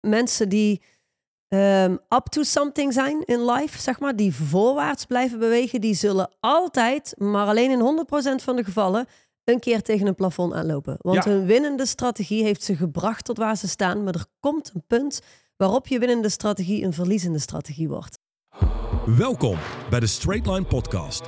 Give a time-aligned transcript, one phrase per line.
[0.00, 0.82] mensen die
[1.48, 6.30] um, up to something zijn in life, zeg maar, die voorwaarts blijven bewegen, die zullen
[6.40, 8.06] altijd, maar alleen in
[8.40, 9.06] 100% van de gevallen,
[9.44, 10.96] een keer tegen een plafond aanlopen.
[10.98, 11.30] Want Ja.
[11.30, 15.20] hun winnende strategie heeft ze gebracht tot waar ze staan, maar er komt een punt
[15.56, 18.18] waarop je winnende strategie een verliezende strategie wordt.
[19.06, 19.58] Welkom
[19.90, 21.22] bij de Straight Line Podcast.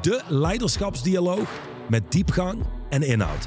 [0.00, 3.46] De leiderschapsdialoog met diepgang en inhoud.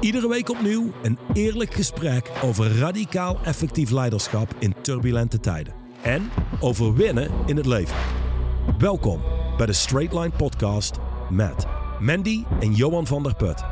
[0.00, 5.74] Iedere week opnieuw een eerlijk gesprek over radicaal effectief leiderschap in turbulente tijden.
[6.02, 7.96] En over winnen in het leven.
[8.78, 9.22] Welkom
[9.56, 10.96] bij de Straight Line Podcast
[11.30, 11.66] met
[11.98, 13.62] Mandy en Johan van der Put.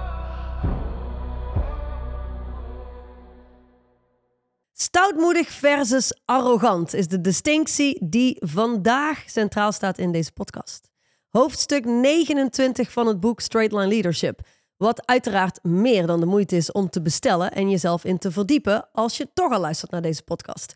[4.72, 10.90] Stoutmoedig versus arrogant is de distinctie die vandaag centraal staat in deze podcast.
[11.28, 14.40] Hoofdstuk 29 van het boek Straight Line Leadership.
[14.78, 18.88] Wat uiteraard meer dan de moeite is om te bestellen en jezelf in te verdiepen
[18.92, 20.74] als je toch al luistert naar deze podcast.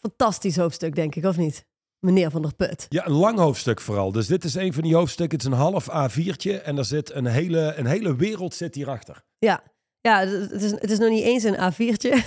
[0.00, 1.66] Fantastisch hoofdstuk, denk ik, of niet?
[1.98, 2.86] Meneer Van der Put.
[2.88, 4.12] Ja, een lang hoofdstuk vooral.
[4.12, 5.38] Dus dit is een van die hoofdstukken.
[5.38, 9.24] Het is een half A4'tje en er zit een hele, een hele wereld zit hierachter.
[9.38, 9.62] Ja,
[10.00, 12.24] ja het, is, het is nog niet eens een A4'tje.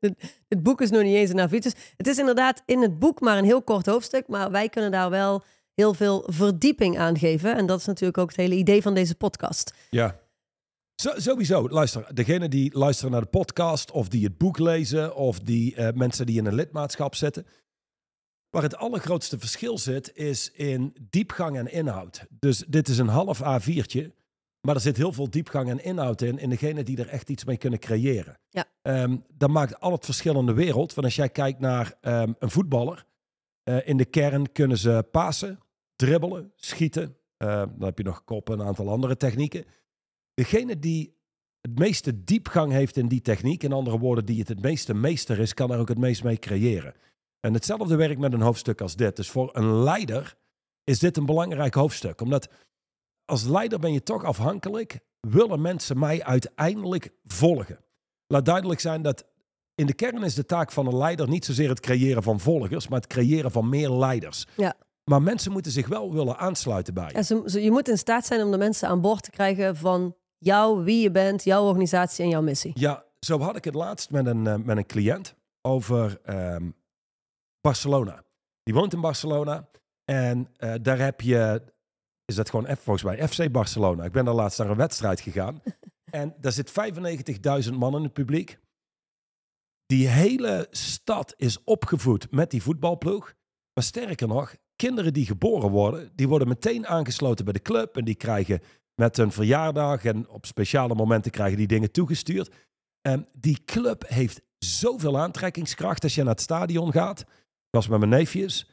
[0.48, 1.58] het boek is nog niet eens een A4'tje.
[1.58, 4.90] Dus het is inderdaad in het boek maar een heel kort hoofdstuk, maar wij kunnen
[4.90, 5.42] daar wel
[5.74, 7.56] heel veel verdieping aan geven.
[7.56, 9.74] En dat is natuurlijk ook het hele idee van deze podcast.
[9.90, 10.20] Ja.
[10.94, 15.38] Zo, sowieso, luister, degene die luisteren naar de podcast of die het boek lezen of
[15.38, 17.46] die eh, mensen die in een lidmaatschap zitten.
[18.50, 22.26] Waar het allergrootste verschil zit is in diepgang en inhoud.
[22.30, 24.10] Dus dit is een half A4'tje,
[24.60, 27.44] maar er zit heel veel diepgang en inhoud in, in degene die er echt iets
[27.44, 28.38] mee kunnen creëren.
[28.48, 28.64] Ja.
[28.82, 30.94] Ehm, dat maakt al het verschil in de wereld.
[30.94, 33.04] Want als jij kijkt naar ehm, een voetballer,
[33.62, 35.58] eh, in de kern kunnen ze pasen,
[35.96, 37.16] dribbelen, schieten.
[37.36, 39.64] Eh, dan heb je nog koppen en een aantal andere technieken.
[40.34, 41.18] Degene die
[41.60, 45.38] het meeste diepgang heeft in die techniek, in andere woorden, die het het meeste meester
[45.38, 46.94] is, kan er ook het meest mee creëren.
[47.40, 49.16] En hetzelfde werkt met een hoofdstuk als dit.
[49.16, 50.36] Dus voor een leider
[50.84, 52.20] is dit een belangrijk hoofdstuk.
[52.20, 52.48] Omdat
[53.24, 57.84] als leider ben je toch afhankelijk, willen mensen mij uiteindelijk volgen.
[58.26, 59.29] Laat duidelijk zijn dat
[59.80, 62.88] in de kern is de taak van een leider niet zozeer het creëren van volgers,
[62.88, 64.46] maar het creëren van meer leiders.
[64.56, 64.74] Ja.
[65.04, 67.14] Maar mensen moeten zich wel willen aansluiten bij je.
[67.14, 69.76] Ja, ze- ze- je moet in staat zijn om de mensen aan boord te krijgen
[69.76, 72.72] van jou, wie je bent, jouw organisatie en jouw missie.
[72.74, 76.70] Ja, zo had ik het laatst met een, eh, met een cliënt over ehm,
[77.60, 78.24] Barcelona.
[78.62, 79.68] Die woont in Barcelona
[80.04, 81.62] en eh, daar heb je,
[82.24, 84.04] is dat gewoon F, volgens mij FC Barcelona.
[84.04, 85.62] Ik ben daar laatst naar een wedstrijd gegaan
[86.10, 88.58] en daar zit 95.000 man in het publiek.
[89.90, 93.34] Die hele stad is opgevoed met die voetbalploeg.
[93.74, 98.04] Maar sterker nog, kinderen die geboren worden, die worden meteen aangesloten bij de club en
[98.04, 98.60] die krijgen
[98.94, 102.54] met hun verjaardag en op speciale momenten krijgen die dingen toegestuurd.
[103.00, 107.20] En die club heeft zoveel aantrekkingskracht als je naar het stadion gaat.
[107.20, 107.26] Ik
[107.70, 108.70] was met mijn neefjes.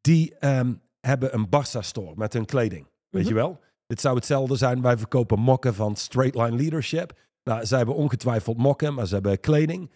[0.00, 2.86] Die ehm, hebben een Barça-store met hun kleding.
[3.08, 3.32] Weet Mhm.
[3.32, 3.60] je wel?
[3.86, 4.82] Dit zou hetzelfde zijn.
[4.82, 7.18] Wij verkopen mokken van Straight Line Leadership.
[7.44, 9.90] Nou, zij hebben ongetwijfeld mokken, maar ze hebben kleding.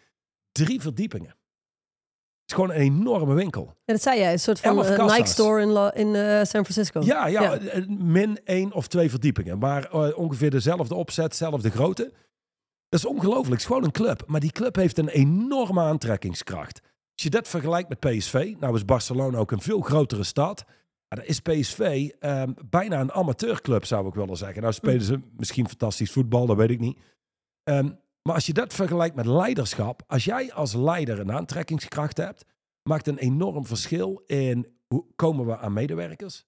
[0.53, 1.29] Drie verdiepingen.
[1.29, 3.65] Het is gewoon een enorme winkel.
[3.85, 5.17] Ja, dat zei jij, een soort van kassa's.
[5.17, 7.01] Nike store in, La- in eh, San Francisco.
[7.01, 7.59] Ja, ja, Ja.
[7.59, 9.59] eh, min één of twee verdiepingen.
[9.59, 12.13] Maar ongeveer dezelfde opzet, dezelfde grootte.
[12.89, 13.51] Dat is ongelooflijk.
[13.51, 14.23] Het is gewoon een club.
[14.27, 16.81] Maar die club heeft een enorme aantrekkingskracht.
[17.15, 20.65] Als je dat vergelijkt met PSV, nou is Barcelona ook een veel grotere stad.
[21.09, 24.63] Ja, dan is PSV ehm, bijna een amateurclub, zou ik willen zeggen.
[24.63, 26.99] Nou spelen ze misschien fantastisch voetbal, dat weet ik niet.
[27.63, 27.91] Ehm,
[28.23, 32.45] maar als je dat vergelijkt met leiderschap, als jij als leider een aantrekkingskracht hebt,
[32.83, 36.45] maakt een enorm verschil in hoe komen we aan medewerkers?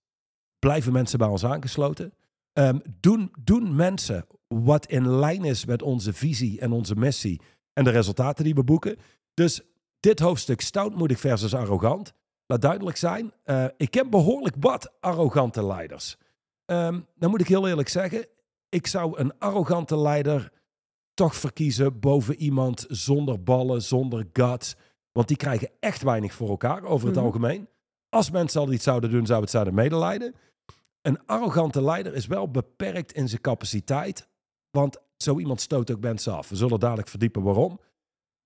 [0.59, 2.15] Blijven mensen bij ons aangesloten?
[2.53, 7.41] Ehm, doen, doen mensen wat in lijn is met onze visie en onze missie
[7.73, 8.97] en de resultaten die we boeken?
[9.35, 9.61] Dus
[10.01, 12.13] dit hoofdstuk stoutmoedig versus arrogant.
[12.47, 16.17] Laat duidelijk zijn, eh, ik ken behoorlijk wat arrogante leiders.
[16.65, 18.27] Ehm, dan moet ik heel eerlijk zeggen,
[18.69, 20.53] ik zou een arrogante leider
[21.15, 24.75] toch verkiezen boven iemand zonder ballen, zonder guts.
[25.13, 27.25] Want die krijgen echt weinig voor elkaar over het Mhm.
[27.25, 27.69] algemeen.
[28.09, 30.35] Als mensen al iets zouden doen, zou het zouden medelijden.
[31.03, 34.29] Een arrogante leider is wel beperkt in zijn capaciteit.
[34.71, 36.49] Want zo iemand stoot ook mensen af.
[36.49, 37.81] We zullen dadelijk verdiepen waarom.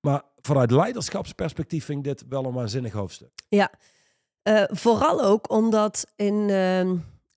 [0.00, 3.30] Maar vanuit leiderschapsperspectief vind ik dit wel een waanzinnig hoofdstuk.
[3.48, 3.70] Ja,
[4.42, 6.86] Eh, vooral ook omdat in, ehm,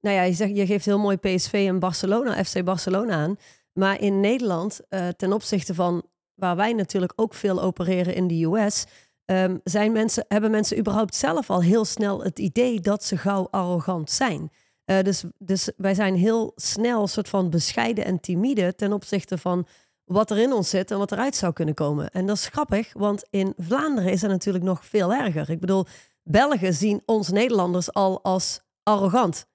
[0.02, 3.36] nou ja, je, zegt, je geeft heel mooi PSV en Barcelona, FC Barcelona aan.
[3.74, 6.04] Maar in Nederland, eh, ten opzichte van
[6.36, 8.86] waar wij natuurlijk ook veel opereren in de US,
[9.26, 13.48] ehm, zijn mensen, hebben mensen überhaupt zelf al heel snel het idee dat ze gauw
[13.52, 14.52] arrogant zijn.
[14.86, 19.68] Eh, dus, dus wij zijn heel snel soort van bescheiden en timide ten opzichte van
[20.04, 22.10] wat er in ons zit en wat eruit zou kunnen komen.
[22.10, 25.50] En dat is grappig, want in Vlaanderen is dat natuurlijk nog veel erger.
[25.50, 25.86] Ik bedoel,
[26.24, 29.46] Belgen zien ons Nederlanders al als arrogant.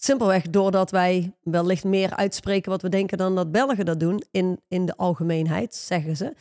[0.00, 4.22] Simpelweg doordat wij wellicht meer uitspreken wat we denken dan dat Belgen dat doen.
[4.30, 6.34] In, in de algemeenheid, zeggen ze.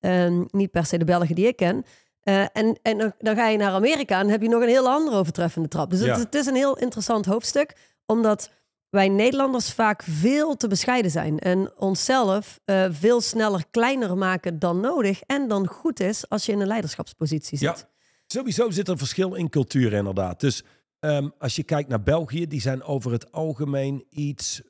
[0.00, 1.84] Ehm, niet per se de Belgen die ik ken.
[2.24, 5.16] Uh, en en dan, ga je naar Amerika en heb je nog een heel andere
[5.16, 5.90] overtreffende trap.
[5.90, 7.76] Dus het, het, is een heel interessant hoofdstuk,
[8.06, 8.50] omdat
[8.90, 14.80] wij Nederlanders vaak veel te bescheiden zijn en onszelf uh, veel sneller kleiner maken dan
[14.80, 17.78] nodig en dan goed is als je in een leiderschapspositie zit.
[17.78, 17.88] Ja,
[18.26, 20.40] sowieso zit er een verschil in cultuur inderdaad.
[20.40, 20.64] Dus
[21.00, 24.62] um, als je kijkt naar België, die zijn over het algemeen iets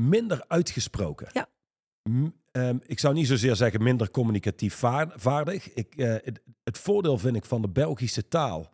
[0.00, 1.28] minder uitgesproken.
[1.32, 1.48] Ja.
[2.52, 4.74] Um, ik zou niet zozeer zeggen minder communicatief
[5.14, 5.72] vaardig.
[5.72, 8.72] Ik, uh, het, het, voordeel vind ik van de Belgische taal.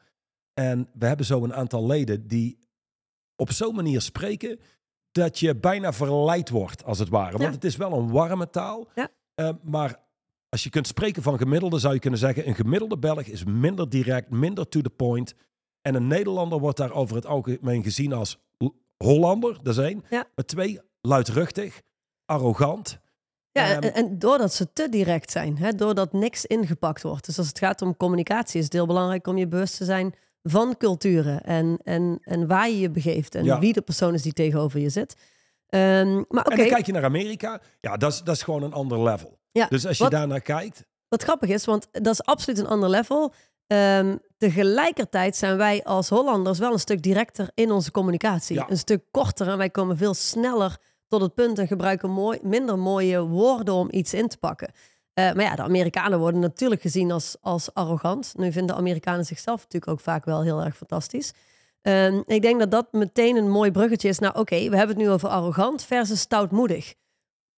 [0.54, 2.58] En we hebben zo een aantal leden die
[3.36, 4.60] op zo'n manier spreken
[5.12, 7.38] dat je bijna verleid wordt, als het ware.
[7.38, 8.88] Want het is wel een warme taal.
[8.94, 9.10] Ja.
[9.40, 10.00] Uh, maar
[10.48, 13.88] als je kunt spreken van gemiddelde, zou je kunnen zeggen: een gemiddelde Belg is minder
[13.88, 15.34] direct, minder to the point.
[15.82, 18.38] En een Nederlander wordt daar over het algemeen gezien als
[18.96, 20.04] Hollander, dat is één.
[20.10, 20.24] Ja.
[20.34, 21.80] Maar twee, luidruchtig,
[22.24, 22.98] arrogant.
[23.50, 27.26] Ja, en, en, doordat ze te direct zijn, hè, doordat niks ingepakt wordt.
[27.26, 30.14] Dus als het gaat om communicatie, is het heel belangrijk om je bewust te zijn
[30.42, 34.32] van culturen en, en, en waar je je begeeft en wie de persoon is die
[34.32, 35.16] tegenover je zit.
[35.68, 36.52] Um, maar okay.
[36.52, 39.38] En dan kijk je naar Amerika, ja, dat is, dat is gewoon een ander level.
[39.50, 40.86] Ja, dus als je daar naar kijkt.
[41.08, 43.34] Wat grappig is, want dat is absoluut een ander level.
[43.66, 48.56] Um, tegelijkertijd zijn wij als Hollanders wel een stuk directer in onze communicatie.
[48.56, 48.70] Ja.
[48.70, 52.78] Een stuk korter en wij komen veel sneller tot het punt en gebruiken mooi, minder
[52.78, 54.70] mooie woorden om iets in te pakken.
[55.18, 58.32] Uh, maar ja, de Amerikanen worden natuurlijk gezien als, als arrogant.
[58.36, 61.32] Nu vinden de Amerikanen zichzelf natuurlijk ook vaak wel heel erg fantastisch.
[61.82, 64.18] Uh, ik denk dat dat meteen een mooi bruggetje is.
[64.18, 66.94] Nou, oké, okay, we hebben het nu over arrogant versus stoutmoedig.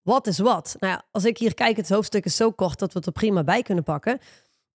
[0.03, 0.77] Wat is wat?
[0.79, 3.13] Nou ja, als ik hier kijk, het hoofdstuk is zo kort dat we het er
[3.13, 4.19] prima bij kunnen pakken.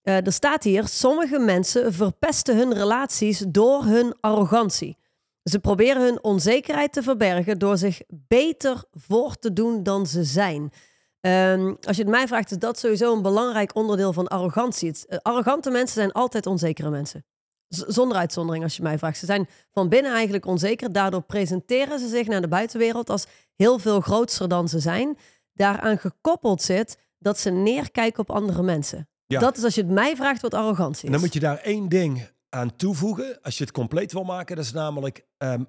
[0.08, 4.96] Uh, er staat hier: sommige mensen verpesten hun relaties door hun arrogantie.
[5.42, 10.72] Ze proberen hun onzekerheid te verbergen door zich beter voor te doen dan ze zijn.
[11.20, 14.88] Um, als je het mij vraagt, is dat sowieso een belangrijk onderdeel van arrogantie.
[14.88, 17.24] Uh, arrogante mensen zijn altijd onzekere mensen.
[17.68, 19.18] Zonder uitzondering, als je mij vraagt.
[19.18, 20.92] Ze zijn van binnen eigenlijk onzeker.
[20.92, 23.26] Daardoor presenteren ze zich naar de buitenwereld als
[23.56, 25.18] heel veel grootser dan ze zijn.
[25.52, 29.08] Daaraan gekoppeld zit dat ze neerkijken op andere mensen.
[29.26, 29.40] Ja.
[29.40, 31.04] Dat is als je het mij vraagt wat arrogantie is.
[31.04, 33.42] En dan moet je daar één ding aan toevoegen.
[33.42, 35.26] Als je het compleet wil maken, dat is namelijk...
[35.38, 35.68] Um,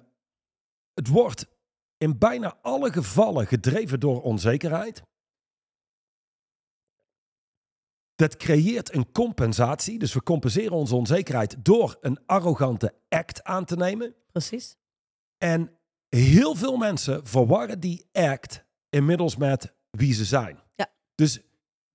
[0.94, 1.46] het wordt
[1.96, 5.02] in bijna alle gevallen gedreven door onzekerheid.
[8.14, 9.98] Dat creëert een compensatie.
[9.98, 14.14] Dus we compenseren onze onzekerheid door een arrogante act aan te nemen.
[14.32, 14.76] Precies.
[15.36, 15.78] En
[16.08, 20.58] heel veel mensen verwarren die act inmiddels met wie ze zijn.
[20.74, 20.90] Ja.
[21.14, 21.40] Dus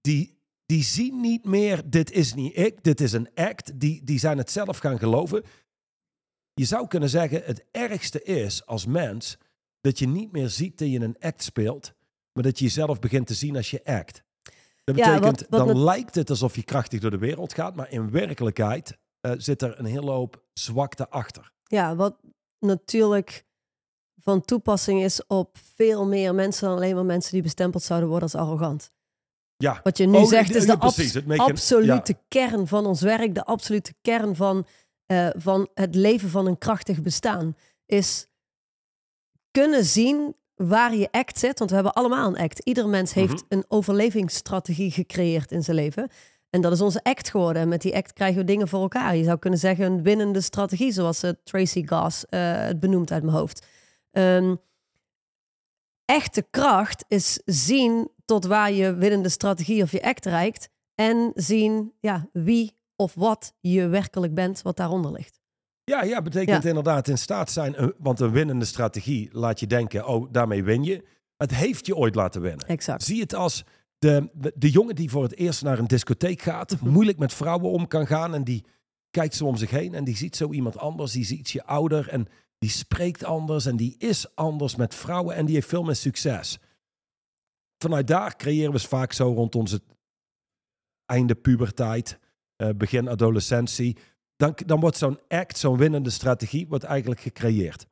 [0.01, 0.32] die,
[0.65, 3.79] die zien niet meer, dit is niet ik, dit is een act.
[3.79, 5.43] Die, die zijn het zelf gaan geloven.
[6.53, 9.37] Je zou kunnen zeggen, het ergste is als mens
[9.81, 11.93] dat je niet meer ziet dat je een act speelt,
[12.33, 14.23] maar dat je jezelf begint te zien als je act.
[14.83, 17.75] Dat betekent, ja, wat, wat dan lijkt het alsof je krachtig door de wereld gaat,
[17.75, 21.51] maar in werkelijkheid uh, zit er een hele hoop zwakte achter.
[21.63, 22.19] Ja, wat
[22.59, 23.45] natuurlijk
[24.19, 28.31] van toepassing is op veel meer mensen dan alleen maar mensen die bestempeld zouden worden
[28.31, 28.91] als arrogant.
[29.63, 29.79] Ja.
[29.83, 32.23] Wat je nu oh, zegt is de precies, abs absolute ja.
[32.27, 34.65] kern van ons werk, de absolute kern van,
[35.07, 37.55] uh, van het leven van een krachtig bestaan.
[37.85, 38.27] Is
[39.51, 41.57] kunnen zien waar je act zit.
[41.59, 42.59] Want we hebben allemaal een act.
[42.59, 43.57] Ieder mens heeft mm -hmm.
[43.57, 46.09] een overlevingsstrategie gecreëerd in zijn leven.
[46.49, 47.61] En dat is onze act geworden.
[47.61, 49.15] En met die act krijgen we dingen voor elkaar.
[49.15, 53.23] Je zou kunnen zeggen een winnende strategie, zoals uh, Tracy Goss uh, het benoemt uit
[53.23, 53.65] mijn hoofd.
[54.11, 54.59] Um,
[56.05, 60.69] echte kracht is zien tot waar je winnende strategie of je act reikt.
[60.95, 65.41] En zien ja, wie of wat je werkelijk bent, wat daaronder ligt.
[65.83, 66.69] Ja, ja betekent ja.
[66.69, 67.93] inderdaad in staat zijn.
[67.97, 71.03] Want een winnende strategie laat je denken, oh, daarmee win je.
[71.37, 72.67] Het heeft je ooit laten winnen.
[72.67, 73.03] Exact.
[73.03, 73.63] Zie het als
[73.97, 77.87] de, de, jongen die voor het eerst naar een discotheek gaat, moeilijk met vrouwen om
[77.87, 78.63] kan gaan en die
[79.11, 82.09] kijkt zo om zich heen en die ziet zo iemand anders, die is ietsje ouder
[82.09, 82.27] en
[82.63, 86.59] die spreekt anders en die is anders met vrouwen en die heeft veel meer succes.
[87.77, 89.81] Vanuit daar creëren we vaak zo rond onze
[91.05, 92.19] einde puberteit,
[92.57, 93.97] uh, begin adolescentie.
[94.35, 97.85] Dan, dan wordt zo'n act, zo'n winnende strategie, wordt eigenlijk gecreëerd.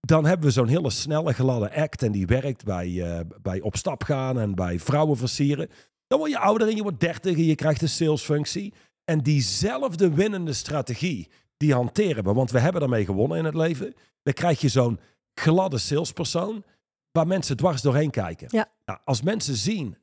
[0.00, 3.76] Dan hebben we zo'n hele snelle geladen act en die werkt bij, uh, bij op
[3.76, 5.68] stap gaan en bij vrouwen versieren.
[6.06, 8.74] Dan word je ouder en je wordt dertig en je krijgt een salesfunctie.
[9.04, 11.30] En diezelfde winnende strategie,
[11.64, 12.32] die hanteren we.
[12.32, 13.94] Want we hebben daarmee gewonnen in het leven.
[14.22, 15.00] Dan krijg je zo'n
[15.34, 16.64] gladde salespersoon
[17.12, 18.48] waar mensen dwars doorheen kijken.
[18.50, 18.72] Ja.
[18.84, 19.96] Nou, als mensen zien,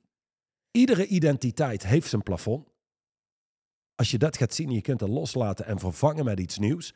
[0.72, 2.68] iedere identiteit heeft zijn plafond.
[3.96, 6.94] Als je dat gaat zien, je kunt het loslaten en vervangen met iets nieuws.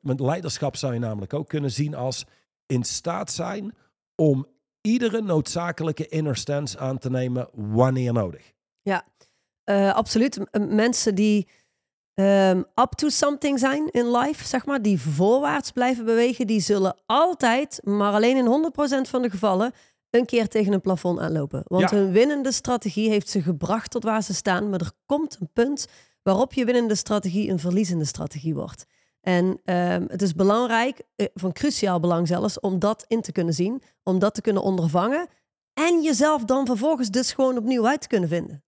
[0.00, 2.26] Met leiderschap zou je namelijk ook kunnen zien als
[2.66, 3.74] in staat zijn
[4.14, 4.46] om
[4.80, 8.52] iedere noodzakelijke inner stance aan te nemen wanneer nodig.
[8.82, 9.04] Ja,
[9.64, 10.40] uh, absoluut.
[10.68, 11.48] Mensen die
[12.14, 16.96] um, up to something zijn in life, zeg maar, die voorwaarts blijven bewegen, die zullen
[17.06, 18.72] altijd, maar alleen in
[19.06, 19.72] 100% van de gevallen,
[20.10, 21.62] een keer tegen een plafond aanlopen.
[21.66, 21.96] Want Ja.
[21.96, 25.86] hun winnende strategie heeft ze gebracht tot waar ze staan, maar er komt een punt
[26.22, 28.84] waarop je winnende strategie een verliezende strategie wordt.
[29.20, 33.54] En ehm, het is belangrijk, eh, van cruciaal belang zelfs, om dat in te kunnen
[33.54, 35.26] zien, om dat te kunnen ondervangen
[35.74, 38.64] en jezelf dan vervolgens dus gewoon opnieuw uit te kunnen vinden.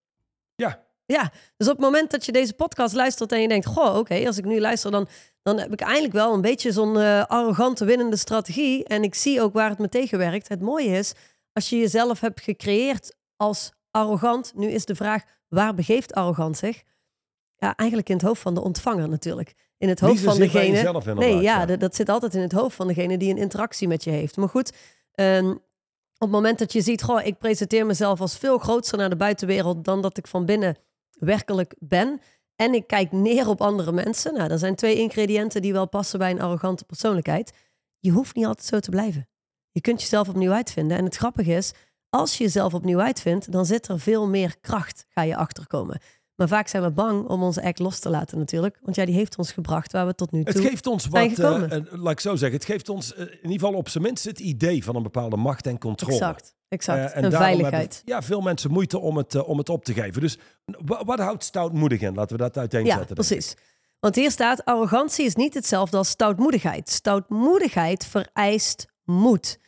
[0.55, 3.97] Ja, Ja, dus op het moment dat je deze podcast luistert en je denkt, goh,
[3.97, 5.09] oké, als ik nu luister, dan,
[5.43, 8.85] dan heb ik eindelijk wel een beetje zo'n eh, arrogante winnende strategie.
[8.85, 10.49] En ik zie ook waar het me tegenwerkt.
[10.49, 11.13] Het mooie is,
[11.53, 16.83] als je jezelf hebt gecreëerd als arrogant, nu is de vraag, waar begeeft arrogant zich?
[17.57, 19.55] Ja, eigenlijk in het hoofd van de ontvanger natuurlijk.
[19.79, 21.03] In het hoofd van degene.
[21.15, 21.67] nee, ja, ja.
[21.67, 24.37] Dat, dat zit altijd in het hoofd van degene die een interactie met je heeft.
[24.37, 24.73] Maar goed,
[25.13, 25.51] ehm,
[26.15, 29.17] op het moment dat je ziet, goh, ik presenteer mezelf als veel groter naar de
[29.17, 30.77] buitenwereld dan dat ik van binnen
[31.19, 32.21] werkelijk ben.
[32.57, 34.35] En ik kijk neer op andere mensen.
[34.35, 37.53] Nou, dat zijn twee ingrediënten die wel passen bij een arrogante persoonlijkheid.
[37.99, 39.29] Je hoeft niet altijd zo te blijven.
[39.71, 40.97] Je kunt jezelf opnieuw uitvinden.
[40.97, 41.73] En het grappige is,
[42.09, 46.01] als je jezelf opnieuw uitvindt, dan zit er veel meer kracht, ga je achterkomen.
[46.37, 48.79] Maar vaak zijn we bang om onze act los te laten natuurlijk.
[48.83, 50.53] Want ja, die heeft ons gebracht waar we tot nu toe...
[50.55, 53.29] Het geeft ons wat, eh, eh, laat ik zo zeggen, het geeft ons eh, in
[53.43, 56.13] ieder geval op zijn minst het idee van een bepaalde macht en controle.
[56.15, 57.13] Exact, exact.
[57.13, 57.95] En veiligheid.
[57.95, 60.21] hebben, ja, veel mensen moeite om het, om het op te geven.
[60.21, 62.15] Dus wa- wat houdt stoutmoedig in?
[62.15, 63.09] Laten we dat Ja, uiteenzetten.
[63.09, 63.15] ik.
[63.15, 63.55] precies.
[64.01, 66.89] Want hier staat, arrogantie is niet hetzelfde als stoutmoedigheid.
[66.89, 69.59] Stoutmoedigheid vereist moed.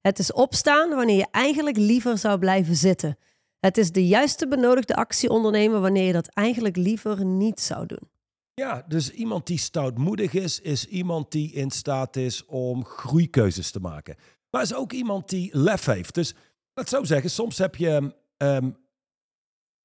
[0.00, 3.18] Het is opstaan wanneer je eigenlijk liever zou blijven zitten.
[3.64, 8.10] Het is de juiste benodigde actie ondernemen wanneer je dat eigenlijk liever niet zou doen.
[8.54, 13.80] Ja, dus iemand die stoutmoedig is, is iemand die in staat is om groeikeuzes te
[13.80, 14.16] maken.
[14.50, 16.14] Maar is ook iemand die lef heeft.
[16.14, 16.34] Dus
[16.74, 18.70] laat ik zo zeggen, soms heb je, ehm,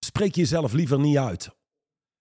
[0.06, 1.46] spreek je jezelf liever niet uit.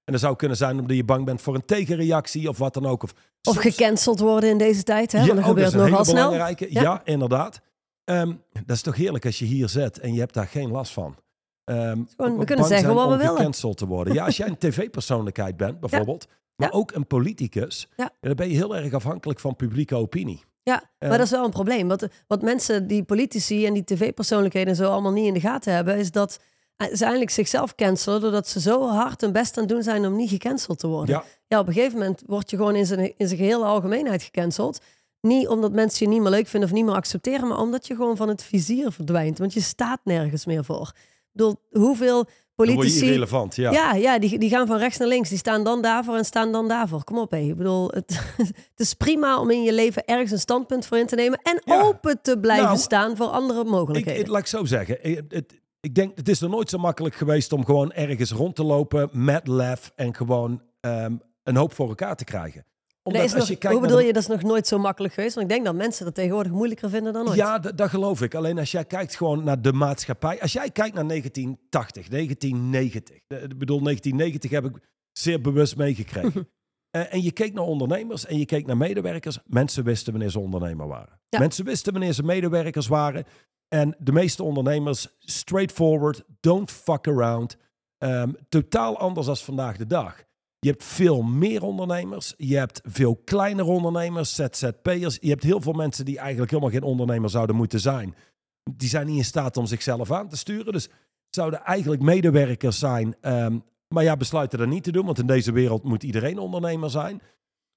[0.05, 2.87] En dat zou kunnen zijn omdat je bang bent voor een tegenreactie of wat dan
[2.87, 3.03] ook.
[3.03, 3.13] Of,
[3.43, 5.21] Of gecanceld worden in deze tijd, hè?
[5.21, 6.31] Ja, want dat oh, dat is een hele nogal snel.
[6.31, 6.73] belangrijke.
[6.73, 6.83] Ja.
[6.83, 7.61] Ja, inderdaad.
[8.05, 10.93] Ehm, dat is toch heerlijk als je hier zit en je hebt daar geen last
[10.93, 11.17] van.
[11.69, 13.37] Ehm, Gewoon, we kunnen zeggen wat we om willen.
[13.37, 14.15] gecanceld te worden.
[14.15, 16.79] Ja, als jij een tv-persoonlijkheid bent, bijvoorbeeld, maar Ja.
[16.79, 18.11] ook een politicus, Ja.
[18.21, 20.45] dan ben je heel erg afhankelijk van publieke opinie.
[20.63, 21.17] Ja, maar Eh.
[21.17, 21.89] dat is wel een probleem.
[21.89, 25.97] Wat, wat mensen, die politici en die tv-persoonlijkheden zo allemaal niet in de gaten hebben,
[25.97, 26.41] is dat
[26.77, 30.07] eh, ze eigenlijk zichzelf cancelen doordat ze zo hard hun best aan het doen zijn
[30.07, 31.15] om niet gecanceld te worden.
[31.15, 34.23] Ja, Ja, op een gegeven moment word je gewoon in zijn, in zijn gehele algemeenheid
[34.23, 34.81] gecanceld.
[35.21, 37.95] Niet omdat mensen je niet meer leuk vinden of niet meer accepteren, maar omdat je
[37.95, 39.39] gewoon van het vizier verdwijnt.
[39.39, 40.93] Want je staat nergens meer voor.
[41.33, 43.05] Bedoel, hoeveel politici...
[43.07, 43.57] irrelevant.
[43.57, 43.71] Ja.
[43.71, 45.29] Ja, ja die, die gaan van rechts naar links.
[45.29, 47.05] Die staan dan daarvoor en staan dan daarvoor.
[47.05, 47.39] Kom op, hé.
[47.39, 48.21] Ik bedoel, het,
[48.71, 51.41] het is prima om in je leven ergens een standpunt voor in te nemen.
[51.43, 51.81] En Ja.
[51.81, 54.21] open te blijven Nou, staan voor andere mogelijkheden.
[54.21, 55.05] ik, laat ik zo zeggen.
[55.05, 58.55] Ik, het, ik denk, het is er nooit zo makkelijk geweest om gewoon ergens rond
[58.55, 62.65] te lopen met lef en gewoon ehm, een hoop voor elkaar te krijgen.
[63.09, 64.79] Omdat Nee, is als nog- je kijkt hoe bedoel je, dat is nog nooit zo
[64.79, 65.35] makkelijk geweest?
[65.35, 67.37] Want ik denk dat mensen dat tegenwoordig moeilijker vinden dan ooit.
[67.37, 68.35] Ja, dat geloof ik.
[68.35, 70.41] Alleen als jij kijkt gewoon naar de maatschappij.
[70.41, 73.21] Als jij kijkt naar 1980, 1990.
[73.27, 74.77] de- Ik bedoel, 1990 heb ik
[75.13, 76.49] zeer bewust meegekregen.
[76.91, 79.39] Eh, en je keek naar ondernemers en je keek naar medewerkers.
[79.47, 81.21] Mensen wisten wanneer ze ondernemer waren.
[81.29, 81.39] Ja.
[81.39, 83.25] Mensen wisten wanneer ze medewerkers waren.
[83.69, 87.57] En de meeste ondernemers, straightforward, don't fuck around.
[87.99, 90.25] Ehm, totaal anders dan vandaag de dag.
[90.61, 92.35] Je hebt veel meer ondernemers.
[92.37, 95.19] Je hebt veel kleinere ondernemers, ZZP'ers.
[95.21, 98.15] Je hebt heel veel mensen die eigenlijk helemaal geen ondernemer zouden moeten zijn.
[98.77, 100.73] Die zijn niet in staat om zichzelf aan te sturen.
[100.73, 100.89] Dus
[101.31, 103.17] zouden eigenlijk medewerkers zijn.
[103.21, 105.07] ehm, maar ja, besluiten dat niet te doen.
[105.07, 107.21] Want in deze wereld moet iedereen ondernemer zijn.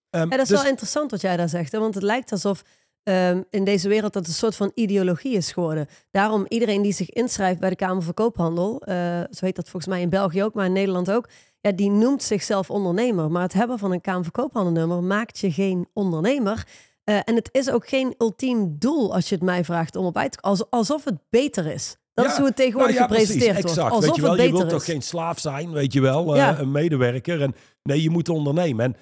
[0.10, 1.72] Ehm, Ja, dat is dus- wel interessant wat jij daar zegt.
[1.72, 1.80] Hè?
[1.80, 2.64] Want het lijkt alsof
[3.04, 5.88] ehm, in deze wereld dat een soort van ideologie is geworden.
[6.12, 8.96] Daarom iedereen die zich inschrijft bij de Kamer van Koophandel, eh,
[9.32, 11.28] zo heet dat volgens mij in België ook, maar in Nederland ook,
[11.62, 13.32] ja, die noemt zichzelf ondernemer.
[13.32, 16.68] Maar het hebben van een Kamer van Koophandelnummer maakt je geen ondernemer.
[17.04, 20.18] Eh, en het is ook geen ultiem doel, als je het mij vraagt, om op
[20.18, 21.98] uit te als, Alsof het beter is.
[22.14, 23.92] Dat Ja, is hoe het tegenwoordig nou ja, gepresenteerd precies, wordt.
[23.92, 24.78] Alsof weet je wel, het je beter wilt is.
[24.78, 27.42] toch geen slaaf zijn, weet je wel, eh, een medewerker.
[27.42, 28.86] En nee, je moet ondernemen.
[28.86, 28.96] En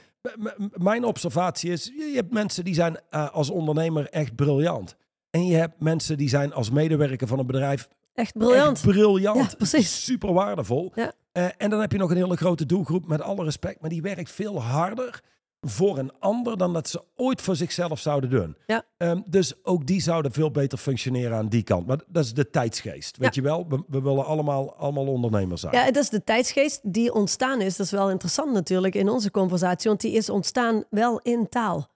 [0.74, 4.96] mijn observatie is, je hebt mensen die zijn eh, als ondernemer echt briljant.
[5.30, 7.88] En je hebt mensen die zijn als medewerker van een bedrijf
[8.20, 8.78] Echt briljant.
[8.78, 9.52] echt briljant.
[9.52, 10.04] Ja, precies.
[10.04, 10.92] Super waardevol.
[10.96, 11.12] Ja.
[11.32, 14.02] Eh, en dan heb je nog een hele grote doelgroep, met alle respect, maar die
[14.02, 15.22] werkt veel harder
[15.62, 18.58] voor een ander dan dat ze ooit voor zichzelf zouden doen.
[18.66, 18.84] Ja.
[18.98, 21.88] Ehm, dus ook die zouden veel beter functioneren aan die kant.
[21.88, 23.18] Maar dat is de tijdsgeest.
[23.18, 25.74] Weet je wel, we, we, willen allemaal, allemaal ondernemers zijn.
[25.74, 27.76] Ja, dat is de tijdsgeest die ontstaan is.
[27.76, 31.88] Dat is wel interessant natuurlijk in onze conversatie, want die is ontstaan wel in taal.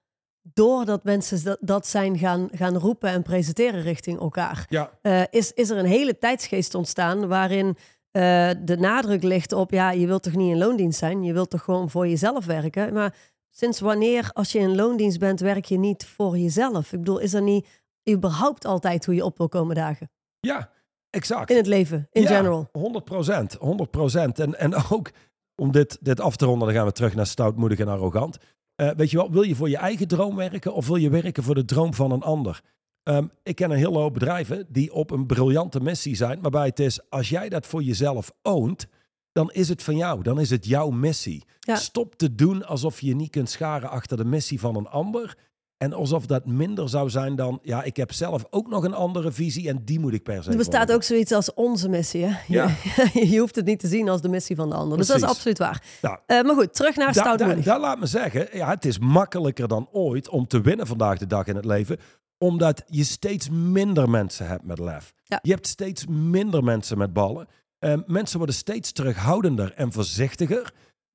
[0.54, 4.66] Doordat mensen dat, dat zijn gaan, gaan roepen en presenteren richting elkaar.
[4.70, 4.92] Ja.
[5.02, 9.92] Uh, is, is er een hele tijdsgeest ontstaan waarin uh, de nadruk ligt op, ja,
[9.92, 12.94] je wilt toch niet in loondienst zijn, je wilt toch gewoon voor jezelf werken.
[12.94, 13.16] Maar
[13.50, 16.94] sinds wanneer, als je in loondienst bent, werk je niet voor jezelf?
[16.94, 17.68] Ik bedoel, is er niet
[18.10, 20.10] überhaupt altijd hoe je op wil komen dagen?
[20.40, 20.70] Ja,
[21.10, 21.50] exact.
[21.50, 22.70] In het leven, in ja, general.
[22.72, 24.40] 100 procent, 100 procent.
[24.40, 25.12] En, en ook,
[25.56, 28.38] om dit, dit af te ronden, dan gaan we terug naar stoutmoedig en arrogant.
[28.76, 31.44] Uh, weet je wel, wil je voor je eigen droom werken of wil je werken
[31.44, 32.62] voor de droom van een ander?
[33.04, 36.80] Um, ik ken een hele hoop bedrijven die op een briljante missie zijn, waarbij het
[36.80, 38.88] is, als jij dat voor jezelf oont,
[39.32, 40.24] dan is het van jou.
[40.24, 41.44] Dan is het jouw missie.
[41.60, 41.76] Ja.
[41.76, 45.38] Stop te doen alsof je je niet kunt scharen achter de missie van een ander.
[45.84, 49.32] En alsof dat minder zou zijn dan, ja, ik heb zelf ook nog een andere
[49.32, 50.50] visie en die moet ik per se.
[50.52, 52.26] Er bestaat ook zoiets als onze missie.
[52.26, 52.36] Hè?
[52.48, 52.68] Ja.
[53.14, 54.98] Je, je hoeft het niet te zien als de missie van de ander.
[54.98, 55.84] Dus dat is absoluut waar.
[56.02, 57.66] Nou, Uh, maar goed, terug naar Da- da- stoutmoedig.
[57.66, 61.28] daar laat me zeggen, ja, het is makkelijker dan ooit om te winnen vandaag de
[61.28, 61.98] dag in het leven.
[62.38, 65.14] Omdat je steeds minder mensen hebt met lef.
[65.24, 65.40] Ja.
[65.42, 67.48] Je hebt steeds minder mensen met ballen.
[67.80, 70.72] Eh, mensen worden steeds terughoudender en voorzichtiger.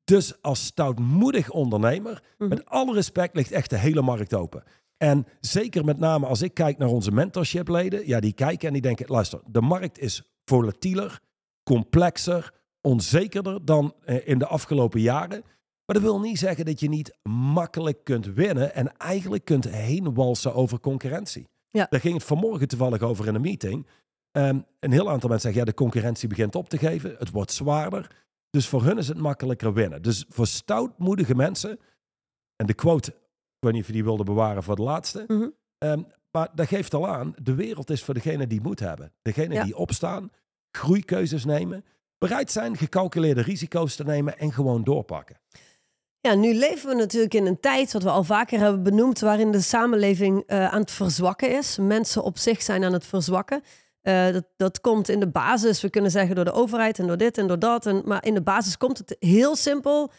[0.08, 2.48] Dus als stoutmoedig ondernemer, Mhm.
[2.48, 4.62] met alle respect, ligt echt de hele markt open.
[4.96, 8.82] En zeker met name als ik kijk naar onze mentorshipleden, ja, die kijken en die
[8.82, 11.20] denken, luister, de markt is volatieler,
[11.62, 15.42] complexer, onzekerder dan eh, in de afgelopen jaren.
[15.86, 20.14] Maar dat wil niet zeggen dat je niet makkelijk kunt winnen en eigenlijk kunt heen
[20.14, 21.48] walsen over concurrentie.
[21.70, 21.86] Ja.
[21.90, 23.86] Daar ging het vanmorgen toevallig over in een meeting.
[24.30, 27.14] Ehm, een heel aantal mensen zeggen, ja, de concurrentie begint op te geven.
[27.18, 28.26] Het wordt zwaarder.
[28.58, 30.02] Dus voor hun is het makkelijker winnen.
[30.02, 31.78] Dus voor stoutmoedige mensen,
[32.56, 33.16] en de quote, ik
[33.58, 35.24] weet niet of je die wilde bewaren voor de laatste.
[35.26, 35.48] Mhm.
[35.78, 39.12] Ehm, maar dat geeft al aan, de wereld is voor degene die moed hebben.
[39.22, 39.64] Degene Ja.
[39.64, 40.30] die opstaan,
[40.70, 41.84] groeikeuzes nemen,
[42.18, 45.36] bereid zijn gecalculeerde risico's te nemen en gewoon doorpakken.
[46.20, 49.50] Ja, nu leven we natuurlijk in een tijd, wat we al vaker hebben benoemd, waarin
[49.50, 51.78] de samenleving eh, aan het verzwakken is.
[51.80, 53.62] Mensen op zich zijn aan het verzwakken.
[54.08, 57.16] Eh, dat, dat komt in de basis, we kunnen zeggen door de overheid en door
[57.16, 57.86] dit en door dat.
[57.86, 60.10] En, maar in de basis komt het heel simpel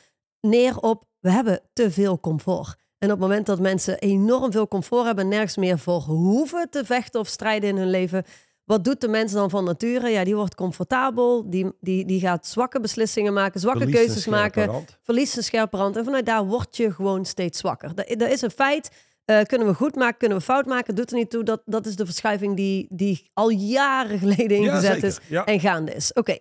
[0.41, 2.75] neer op, we hebben te veel comfort.
[2.97, 6.69] En op het moment dat mensen enorm veel comfort hebben en nergens meer voor hoeven
[6.69, 8.23] te vechten of strijden in hun leven,
[8.63, 10.09] wat doet de mens dan van nature?
[10.09, 14.65] Ja, die wordt comfortabel, die, die, die gaat zwakke beslissingen maken, zwakke Verliest keuzes maken
[14.65, 14.97] rand.
[15.01, 15.97] verliest een scherpe rand.
[15.97, 17.95] En vanuit daar word je gewoon steeds zwakker.
[17.95, 18.89] Dat, dat is een feit.
[19.29, 21.43] Eh, kunnen we goed maken, kunnen we fout maken, doet er niet toe.
[21.43, 25.45] Dat, dat is de verschuiving die, die al jaren geleden ingezet is Ja.
[25.45, 26.13] en gaande is.
[26.13, 26.37] Oké.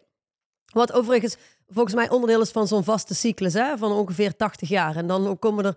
[0.72, 4.96] Wat overigens volgens mij onderdeel is van zo'n vaste cyclus hè, van ongeveer 80 jaar.
[4.96, 5.76] En dan komen er.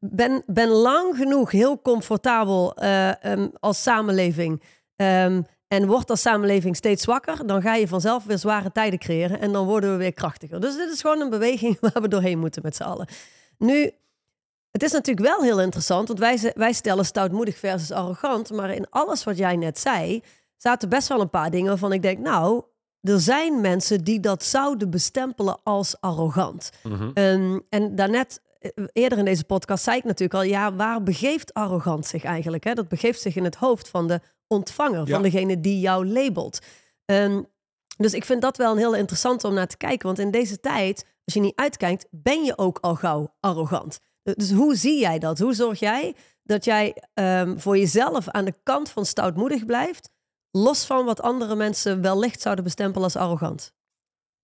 [0.00, 4.62] Ben, ben lang genoeg heel comfortabel eh, ehm, als samenleving.
[4.96, 9.40] ehm, en wordt als samenleving steeds zwakker, dan ga je vanzelf weer zware tijden creëren
[9.40, 10.60] en dan worden we weer krachtiger.
[10.60, 13.06] Dus dit is gewoon een beweging waar we doorheen moeten met z'n allen.
[13.58, 13.90] Nu,
[14.70, 18.86] het is natuurlijk wel heel interessant, want wij, wij stellen stoutmoedig versus arrogant, maar in
[18.90, 20.22] alles wat jij net zei,
[20.56, 22.62] zaten best wel een paar dingen waarvan ik denk, nou,
[23.00, 26.70] er zijn mensen die dat zouden bestempelen als arrogant.
[27.14, 31.54] Ehm, en daarnet, eh, eerder in deze podcast, zei ik natuurlijk al, ja, waar begeeft
[31.54, 32.64] arrogant zich eigenlijk?
[32.64, 32.74] Hè?
[32.74, 35.12] Dat begeeft zich in het hoofd van de ontvanger, Ja.
[35.14, 36.58] van degene die jou labelt.
[37.04, 37.42] Ehm,
[37.96, 40.06] dus ik vind dat wel een heel interessant om naar te kijken.
[40.06, 44.00] Want in deze tijd, als je niet uitkijkt, ben je ook al gauw arrogant.
[44.22, 45.38] Dus hoe zie jij dat?
[45.38, 50.10] Hoe zorg jij dat jij ehm, voor jezelf aan de kant van stoutmoedig blijft,
[50.50, 53.72] los van wat andere mensen wellicht zouden bestempelen als arrogant?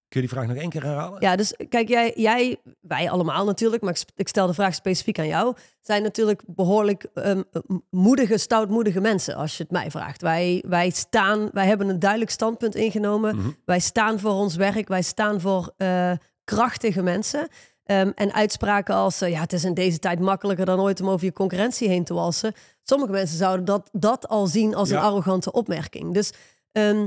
[0.08, 1.20] Kun je die vraag nog één keer herhalen?
[1.20, 5.18] Ja, dus kijk, jij, jij wij allemaal natuurlijk, maar ik, ik stel de vraag specifiek
[5.18, 7.42] aan jou, zijn natuurlijk behoorlijk ehm,
[7.90, 10.22] moedige, stoutmoedige mensen, als je het mij vraagt.
[10.22, 13.36] Wij, wij staan, wij hebben een duidelijk standpunt ingenomen.
[13.36, 13.50] Mhm.
[13.64, 16.12] Wij staan voor ons werk, wij staan voor eh,
[16.44, 17.48] krachtige mensen.
[17.86, 21.08] Ehm, en uitspraken als, eh, ja, het is in deze tijd makkelijker dan ooit om
[21.08, 22.52] over je concurrentie heen te walsen.
[22.82, 24.96] Sommige mensen zouden dat, dat al zien als Ja.
[24.96, 26.14] een arrogante opmerking.
[26.14, 26.32] Dus
[26.72, 27.06] ehm,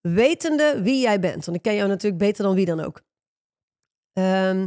[0.00, 3.02] wetende wie jij bent, want ik ken jou natuurlijk beter dan wie dan ook.
[4.12, 4.66] Ehm,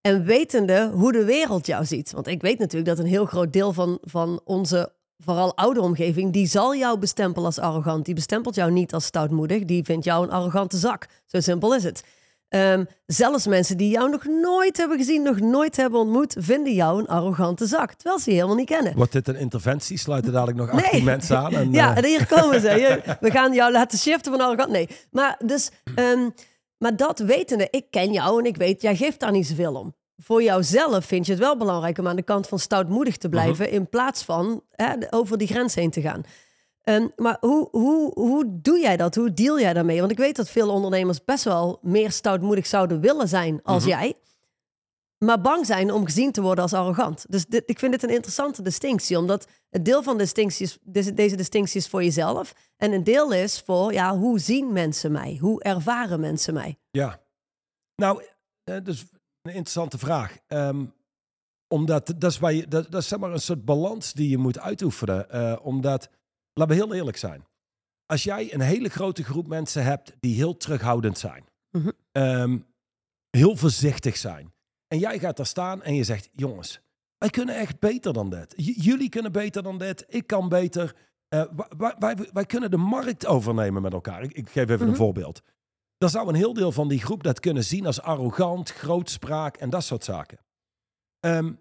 [0.00, 2.12] en wetende hoe de wereld jou ziet.
[2.12, 6.32] Want ik weet natuurlijk dat een heel groot deel van, van onze, vooral oude omgeving,
[6.32, 8.04] die zal jou bestempelen als arrogant.
[8.04, 9.64] Die bestempelt jou niet als stoutmoedig.
[9.64, 11.06] Die vindt jou een arrogante zak.
[11.26, 12.04] Zo simpel is het.
[12.52, 17.00] Ehm, zelfs mensen die jou nog nooit hebben gezien, nog nooit hebben ontmoet, vinden jou
[17.00, 17.92] een arrogante zak.
[17.92, 18.94] Terwijl ze je helemaal niet kennen.
[18.94, 19.98] Wordt dit een interventie?
[19.98, 21.52] Sluiten dadelijk nog 18 mensen aan?
[21.52, 23.00] En, ja, eh, en hier komen ze.
[23.20, 24.70] We gaan jou laten shiften van arrogant.
[24.70, 26.30] Nee, maar dus, ehm,
[26.78, 29.94] maar dat wetende, ik ken jou en ik weet, jij geeft daar niet zoveel om.
[30.16, 33.70] voor jouzelf vind je het wel belangrijk om aan de kant van stoutmoedig te blijven,
[33.70, 36.22] in plaats van hè, over die grens heen te gaan.
[36.82, 39.14] Ehm, maar hoe, hoe, hoe doe jij dat?
[39.14, 40.00] Hoe deal jij daarmee?
[40.00, 44.16] Want ik weet dat veel ondernemers best wel meer stoutmoedig zouden willen zijn als jij.
[45.18, 47.24] Maar bang zijn om gezien te worden als arrogant.
[47.28, 49.18] Dus dit, ik vind dit een interessante distinctie.
[49.18, 50.78] Omdat het deel van de distinctie is,
[51.14, 52.54] deze, distinctie is voor jezelf.
[52.76, 55.36] En een deel is voor, ja, hoe zien mensen mij?
[55.40, 56.78] Hoe ervaren mensen mij?
[56.90, 57.20] Ja.
[57.96, 58.22] Nou,
[58.64, 59.04] is
[59.42, 60.36] een interessante vraag.
[60.46, 60.84] Ehm,
[61.68, 64.38] omdat dat is, waar je, dat, dat is zeg maar een soort balans die je
[64.38, 65.30] moet uitoefenen.
[65.30, 66.08] Eh, omdat,
[66.52, 67.46] laten we heel eerlijk zijn.
[68.06, 71.44] Als jij een hele grote groep mensen hebt die heel terughoudend zijn.
[71.70, 71.90] Mhm.
[72.12, 72.58] ehm,
[73.30, 74.52] heel voorzichtig zijn.
[74.86, 76.80] En jij gaat daar staan en je zegt, jongens,
[77.18, 78.54] wij kunnen echt beter dan dit.
[78.56, 80.04] J- jullie kunnen beter dan dit.
[80.08, 80.96] Ik kan beter.
[81.28, 81.44] Eh,
[81.98, 84.22] wij, wij, kunnen de markt overnemen met elkaar.
[84.22, 84.88] Ik, ik geef even Mhm.
[84.88, 85.42] een voorbeeld.
[85.96, 89.70] Dan zou een heel deel van die groep dat kunnen zien als arrogant, grootspraak en
[89.70, 90.38] dat soort zaken.
[91.20, 91.52] Ehm,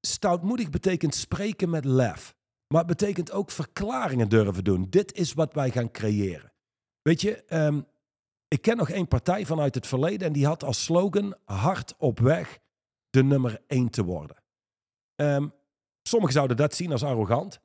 [0.00, 2.34] stoutmoedig betekent spreken met lef.
[2.74, 4.86] Maar het betekent ook verklaringen durven doen.
[4.90, 6.52] Dit is wat wij gaan creëren.
[7.02, 7.80] Weet je, ehm,
[8.48, 12.18] ik ken nog één partij vanuit het verleden en die had als slogan hard op
[12.18, 12.58] weg
[13.10, 14.36] de nummer één te worden.
[15.14, 15.48] Ehm,
[16.02, 17.60] sommigen zouden dat zien als arrogant.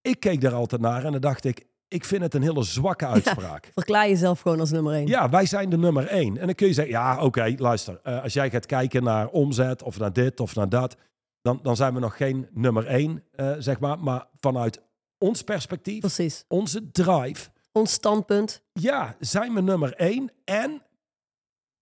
[0.00, 3.06] Ik keek daar altijd naar en dan dacht ik, ik vind het een hele zwakke
[3.16, 3.70] uitspraak.
[3.74, 5.06] Verklaar jezelf gewoon als nummer één.
[5.06, 6.38] Ja, wij zijn de nummer één.
[6.38, 8.00] En dan kun je zeggen, ja, oké, luister.
[8.02, 10.96] eh, als jij gaat kijken naar omzet of naar dit of naar dat,
[11.44, 13.98] dan, dan zijn we nog geen nummer één, eh, zeg maar.
[13.98, 14.80] Maar vanuit
[15.18, 16.44] ons perspectief, Precies.
[16.48, 18.62] onze drive, Ons standpunt.
[18.72, 20.32] ja, zijn we nummer één.
[20.44, 20.82] En,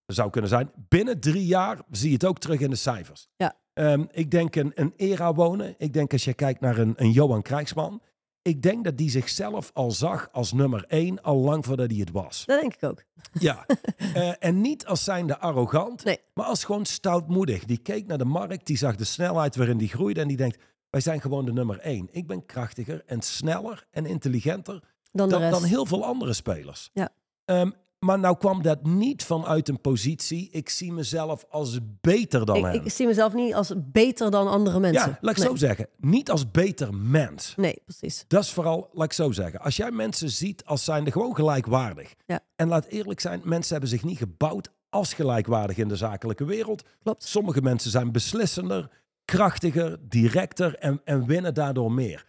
[0.06, 3.28] zou kunnen zijn, binnen drie jaar zie je het ook terug in de cijfers.
[3.36, 3.54] Ja.
[3.72, 5.74] Ehm, ik denk een, een era wonen.
[5.78, 8.02] Ik denk als je kijkt naar een, een Johan Krijgsman.
[8.42, 12.10] Ik denk dat die zichzelf al zag als nummer één, al lang voordat hij het
[12.10, 12.44] was.
[12.46, 13.02] Dat denk ik ook.
[13.32, 13.66] Ja,
[14.14, 16.18] Eh, en niet als zijnde arrogant, Nee.
[16.34, 17.64] maar als gewoon stoutmoedig.
[17.64, 20.58] Die keek naar de markt, die zag de snelheid waarin die groeide en die denkt,
[20.90, 22.08] wij zijn gewoon de nummer één.
[22.10, 26.90] Ik ben krachtiger en sneller en intelligenter Dan dan heel veel andere spelers.
[26.92, 27.08] Ja.
[27.44, 27.70] Ehm,
[28.04, 32.64] maar nou kwam dat niet vanuit een positie, ik zie mezelf als beter dan ik,
[32.64, 32.74] hem.
[32.74, 35.10] ik zie mezelf niet als beter dan andere mensen.
[35.10, 35.48] ja, laat ik nee.
[35.48, 35.88] zo zeggen.
[35.96, 37.54] Niet als beter mens.
[37.56, 38.24] Nee, precies.
[38.28, 39.60] Dat is vooral, laat ik zo zeggen.
[39.60, 42.14] Als jij mensen ziet als zijnde gewoon gelijkwaardig.
[42.26, 42.40] Ja.
[42.56, 46.84] En laat eerlijk zijn, mensen hebben zich niet gebouwd als gelijkwaardig in de zakelijke wereld.
[47.02, 47.24] Klopt.
[47.24, 48.90] Sommige mensen zijn beslissender,
[49.24, 52.24] krachtiger, directer en, en winnen daardoor meer.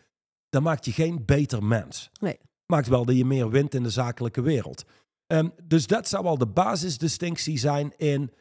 [0.50, 2.10] Dan maakt je geen beter mens.
[2.20, 2.40] Nee.
[2.66, 4.86] Maakt wel dat je meer wint in de zakelijke wereld.
[5.28, 8.32] Ehm, dus dat zou al de basisdistinctie zijn in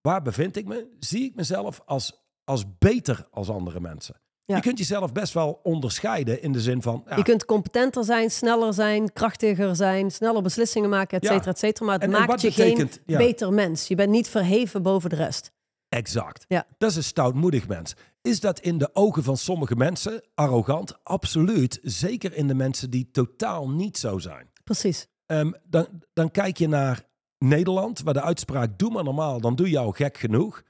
[0.00, 0.96] waar bevind ik me?
[0.98, 4.20] Zie ik mezelf als, als beter als andere mensen?
[4.44, 4.56] Ja.
[4.56, 7.02] Je kunt jezelf best wel onderscheiden in de zin van...
[7.08, 11.32] ja, Je kunt competenter zijn, sneller zijn, krachtiger zijn, sneller beslissingen maken, et Ja.
[11.32, 11.84] cetera, et cetera.
[11.86, 13.88] Maar het En- maakt je betekent- geen beter mens.
[13.88, 15.50] Je bent niet verheven boven de rest.
[15.88, 16.44] Exact.
[16.48, 16.66] Ja.
[16.78, 17.94] Dat is een stoutmoedig mens.
[18.22, 21.04] Is dat in de ogen van sommige mensen arrogant?
[21.04, 21.78] Absoluut.
[21.82, 24.50] Zeker in de mensen die totaal niet zo zijn.
[24.64, 25.06] Precies.
[25.28, 27.02] Ehm, dan, dan kijk je naar
[27.38, 30.62] Nederland, waar de uitspraak doe maar normaal, dan doe je al gek genoeg.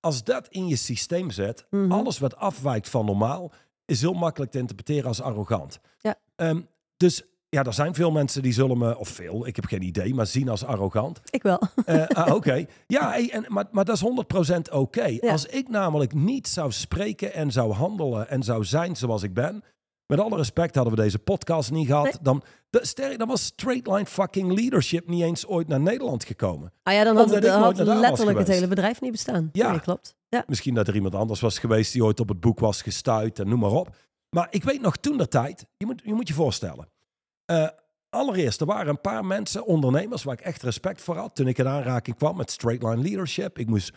[0.00, 1.92] Als dat in je systeem zet, Mhm.
[1.92, 3.52] alles wat afwijkt van normaal,
[3.84, 5.80] is heel makkelijk te interpreteren als arrogant.
[5.98, 6.14] Ja.
[6.36, 6.60] Ehm,
[6.96, 10.14] dus ja, er zijn veel mensen die zullen me, of veel, ik heb geen idee,
[10.14, 11.20] maar zien als arrogant.
[11.30, 11.60] Ik wel.
[11.84, 12.64] Eh, ah, oké.
[12.86, 15.04] Ja, hey, en, maar, maar dat is 100% oké.
[15.20, 15.30] Ja.
[15.32, 19.62] Als ik namelijk niet zou spreken en zou handelen en zou zijn zoals ik ben.
[20.10, 22.04] Met alle respect hadden we deze podcast niet gehad.
[22.04, 22.14] Nee.
[22.22, 26.72] Dan, de, sterk, dan was straight line fucking leadership niet eens ooit naar Nederland gekomen.
[26.82, 29.48] Ah ja, dan had, het, nooit had letterlijk het hele bedrijf niet bestaan.
[29.52, 29.70] Ja.
[29.70, 30.14] Nee, klopt.
[30.28, 30.44] Ja.
[30.46, 33.48] Misschien dat er iemand anders was geweest die ooit op het boek was gestuurd en
[33.48, 33.96] noem maar op.
[34.30, 36.88] Maar ik weet nog toen de tijd, je moet je, moet je voorstellen.
[37.44, 37.68] Eh,
[38.08, 41.34] allereerst, er waren een paar mensen, ondernemers, waar ik echt respect voor had.
[41.34, 43.58] Toen ik in aanraking kwam met straight line leadership.
[43.58, 43.92] Ik moest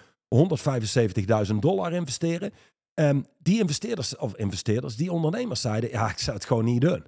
[1.50, 2.54] 175.000 dollar investeren.
[2.94, 7.06] Ehm, die investeerders, of investeerders, die ondernemers zeiden, ja, ik zou het gewoon niet doen.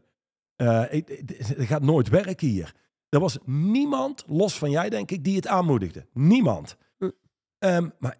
[0.55, 2.75] Eh, het gaat nooit werken hier.
[3.09, 6.07] Er was niemand, los van jij denk ik, die het aanmoedigde.
[6.13, 6.77] Niemand.
[6.97, 7.09] Hm.
[7.57, 8.17] Ehm, maar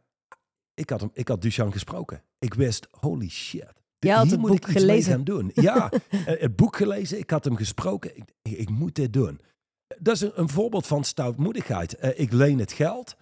[0.74, 2.24] ik had, hem, ik had Duchan gesproken.
[2.40, 3.74] Ik wist, holy shit.
[4.00, 5.12] Jij had hier het moet boek ik iets mee gelezen.
[5.12, 5.52] gaan doen.
[5.54, 7.20] Ja, eh, het boek gelezen.
[7.20, 8.18] Ik had hem gesproken.
[8.18, 9.42] Ik, ik, moet dit doen.
[10.00, 11.96] Dat is een, een voorbeeld van stoutmoedigheid.
[11.96, 13.16] Eh, ik leen het geld.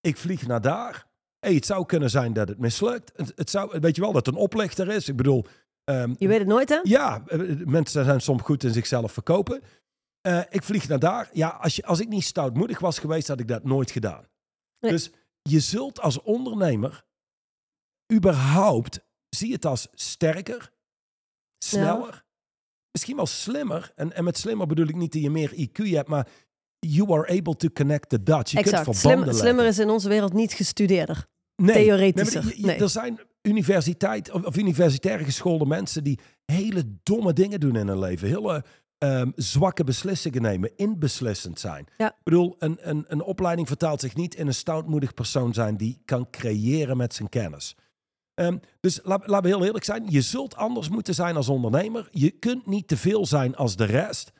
[0.00, 1.06] Ik vlieg naar daar.
[1.40, 3.12] Hey, het zou kunnen zijn dat het mislukt.
[3.16, 5.08] Het, het zou, weet je wel, dat het een oplichter is.
[5.08, 5.44] Ik bedoel,
[5.84, 6.80] ehm, Je weet het nooit, hè?
[6.82, 9.62] ja, eh, mensen zijn soms goed in zichzelf verkopen.
[10.20, 11.30] Eh, ik vlieg naar daar.
[11.32, 14.24] Ja, als, je, als ik niet stoutmoedig was geweest, had ik dat nooit gedaan.
[14.80, 14.90] Nee.
[14.92, 15.10] Dus
[15.42, 17.04] je zult als ondernemer
[18.12, 20.72] überhaupt, zie het als sterker,
[21.64, 22.24] sneller,
[22.92, 23.92] misschien wel slimmer.
[23.94, 26.28] En, en met slimmer bedoel ik niet dat je meer IQ hebt, maar
[26.80, 28.52] you are able to connect the dots.
[28.52, 28.84] Je exact.
[28.84, 31.26] kunt Slim, verbanden slimmer is in onze wereld niet gestudeerder.
[31.56, 32.44] Nee, theoretischer.
[32.44, 32.76] nee, je- Nee.
[32.78, 38.28] Er zijn universiteit of, universitair geschoolde mensen die hele domme dingen doen in hun leven.
[38.28, 38.64] Hele
[38.98, 41.86] ehm, zwakke beslissingen nemen, inbeslissend zijn.
[41.96, 42.06] Ja.
[42.08, 46.02] Ik bedoel, een, een, een opleiding vertaalt zich niet in een stoutmoedig persoon zijn die
[46.04, 47.76] kan creëren met zijn kennis.
[48.34, 50.04] Ehm, dus la- laten we heel eerlijk zijn.
[50.08, 52.08] Je zult anders moeten zijn als ondernemer.
[52.10, 54.32] Je kunt niet te veel zijn als de rest.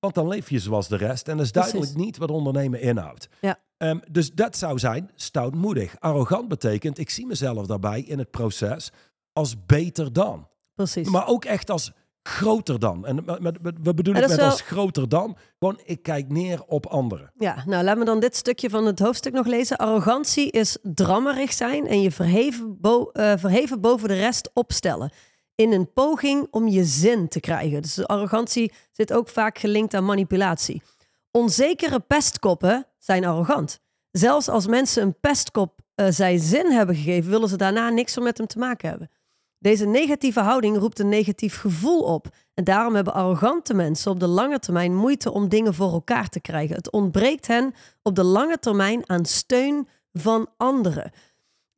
[0.00, 1.28] Want dan leef je zoals de rest.
[1.28, 1.70] En dat is Precies.
[1.72, 3.28] duidelijk niet wat ondernemen inhoudt.
[3.40, 3.58] Ja.
[3.76, 5.94] Ehm, dus dat zou zijn stoutmoedig.
[5.98, 8.90] Arrogant betekent, ik zie mezelf daarbij in het proces
[9.32, 10.48] als beter dan.
[10.74, 11.08] Precies.
[11.08, 13.06] Maar ook echt als groter dan.
[13.06, 13.16] En
[13.82, 15.36] we bedoelen En het met als groter dan.
[15.58, 17.32] Gewoon, ik kijk neer op anderen.
[17.38, 19.76] Ja, nou laat me dan dit stukje van het hoofdstuk nog lezen.
[19.76, 25.10] Arrogantie is drammerig zijn en je verheven, bo- eh, verheven boven de rest opstellen.
[25.60, 27.82] In een poging om je zin te krijgen.
[27.82, 30.82] Dus arrogantie zit ook vaak gelinkt aan manipulatie.
[31.30, 33.80] Onzekere pestkoppen zijn arrogant.
[34.10, 38.24] Zelfs als mensen een pestkop eh, zijn zin hebben gegeven, willen ze daarna niks meer
[38.24, 39.10] met hem te maken hebben.
[39.58, 42.26] Deze negatieve houding roept een negatief gevoel op.
[42.54, 46.40] En daarom hebben arrogante mensen op de lange termijn moeite om dingen voor elkaar te
[46.40, 46.76] krijgen.
[46.76, 51.10] Het ontbreekt hen op de lange termijn aan steun van anderen.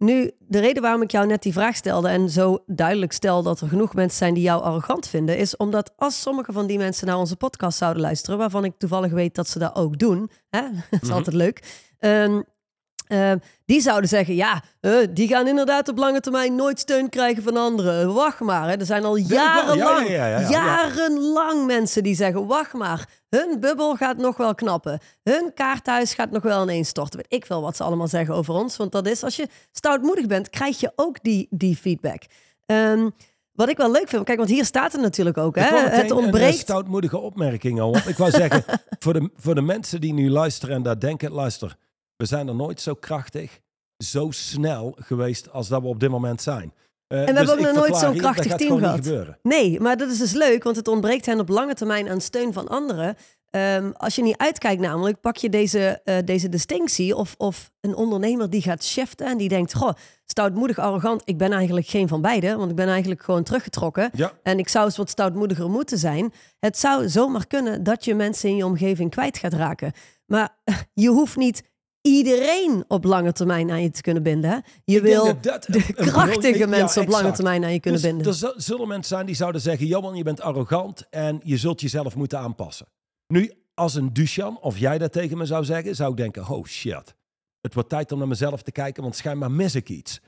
[0.02, 3.60] Nu, de reden waarom ik jou net die vraag stelde en zo duidelijk stel dat
[3.60, 7.06] er genoeg mensen zijn die jou arrogant vinden, is omdat als sommige van die mensen
[7.06, 10.60] naar onze podcast zouden luisteren, waarvan ik toevallig weet dat ze dat ook doen, hè?
[10.90, 11.12] dat is Mhm.
[11.16, 12.42] altijd leuk, ehm,
[13.06, 17.42] ehm, die zouden zeggen, ja, eh, die gaan inderdaad op lange termijn nooit steun krijgen
[17.42, 18.14] van anderen.
[18.14, 18.76] Wacht maar, hè.
[18.76, 20.48] er zijn al jarenlang, ja, ja, ja, ja.
[20.48, 25.00] jarenlang mensen die zeggen, wacht maar, hun bubbel gaat nog wel knappen.
[25.22, 27.16] Hun kaarthuis gaat nog wel ineenstorten.
[27.16, 28.76] Weet ik veel wat ze allemaal zeggen over ons.
[28.76, 32.22] Want dat is, als je stoutmoedig bent, krijg je ook die, die feedback.
[32.66, 33.08] Ehm,
[33.52, 35.54] wat ik wel leuk vind, kijk, want hier staat het natuurlijk ook.
[35.54, 35.62] Hè?
[35.62, 36.58] Het Een eh, ontbreekt.
[36.58, 37.96] stoutmoedige opmerking al.
[37.96, 38.64] Ik wou zeggen,
[38.98, 41.76] voor de, voor de mensen die nu luisteren en daar denken, luister,
[42.22, 43.61] we zijn er nooit zo krachtig,
[44.04, 46.72] zo snel geweest als dat we op dit moment zijn.
[47.06, 49.08] Eh, we hebben ook nog nooit zo'n krachtig team gehad.
[49.42, 52.52] Nee, maar dat is dus leuk, want het ontbreekt hen op lange termijn aan steun
[52.52, 53.16] van anderen.
[53.50, 57.94] Ehm, als je niet uitkijkt namelijk, pak je deze, eh, deze distinctie of, of een
[57.94, 59.92] ondernemer die gaat shiften en die denkt, goh,
[60.24, 64.11] stoutmoedig, arrogant, ik ben eigenlijk geen van beide, want ik ben eigenlijk gewoon teruggetrokken.
[64.12, 66.32] Ja, En ik zou eens wat stoutmoediger moeten zijn.
[66.58, 69.92] Het zou zomaar kunnen dat je mensen in je omgeving kwijt gaat raken.
[70.26, 70.56] Maar
[71.04, 71.62] je hoeft niet
[72.02, 74.50] iedereen op lange termijn aan je te kunnen binden.
[74.50, 74.56] hè.
[74.84, 78.00] Je Ik wil dat dat de krachtige ja, mensen op lange termijn aan je kunnen
[78.00, 78.26] dus binden.
[78.26, 81.80] Er zu- zullen mensen zijn die zouden zeggen, Johan, je bent arrogant en je zult
[81.80, 82.86] jezelf moeten aanpassen.
[83.26, 86.64] Nu, als een Duchan of jij dat tegen me zou zeggen, zou ik denken, oh
[86.66, 87.14] shit.
[87.60, 90.20] Het wordt tijd om naar mezelf te kijken, want schijnbaar mis ik iets.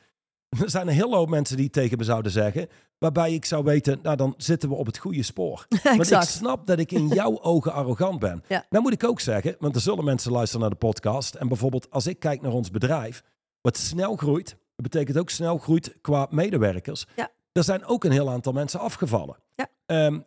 [0.63, 3.65] Er zijn een hele hoop mensen die het tegen me zouden zeggen, waarbij ik zou
[3.65, 5.67] weten, nou dan zitten we op het goede spoor.
[5.83, 8.45] Want ik snap dat ik in jouw ogen arrogant ben.
[8.49, 8.67] Ja.
[8.71, 11.35] Nou moet ik ook zeggen, want er zullen mensen luisteren naar de podcast.
[11.35, 13.23] En bijvoorbeeld als ik kijk naar ons bedrijf,
[13.61, 17.07] wat snel groeit, dat betekent ook snel groeit qua medewerkers.
[17.17, 17.31] Ja.
[17.53, 19.37] Er zijn ook een heel aantal mensen afgevallen.
[19.55, 19.69] Ja.
[19.87, 20.21] Ehm,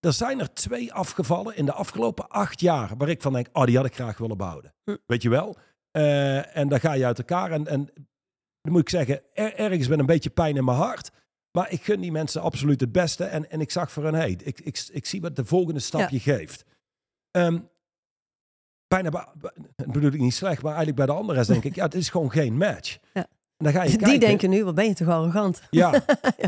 [0.00, 3.64] er zijn er twee afgevallen in de afgelopen acht jaar, waar ik van denk, oh
[3.64, 4.74] die had ik graag willen behouden.
[4.84, 4.96] Hm.
[5.06, 5.56] Weet je wel?
[5.90, 7.88] Eh, en dan ga je uit elkaar en, en
[8.68, 11.10] dan moet ik zeggen, er- ergens met een beetje pijn in mijn hart.
[11.50, 13.24] Maar ik gun die mensen absoluut het beste.
[13.24, 16.20] En, en ik zag voor hen, hey, ik, ik, ik zie wat de volgende stapje
[16.20, 16.64] geeft.
[17.30, 17.58] Ehm,
[18.88, 19.32] bijna,
[19.86, 22.30] bedoel ik niet slecht, maar eigenlijk bij de anderen denk ik, ja, het is gewoon
[22.30, 22.98] geen match.
[23.12, 23.26] Ja.
[23.56, 25.62] En dan ga je Die kijken, denken nu, wat ben je toch arrogant?
[25.70, 26.04] ja,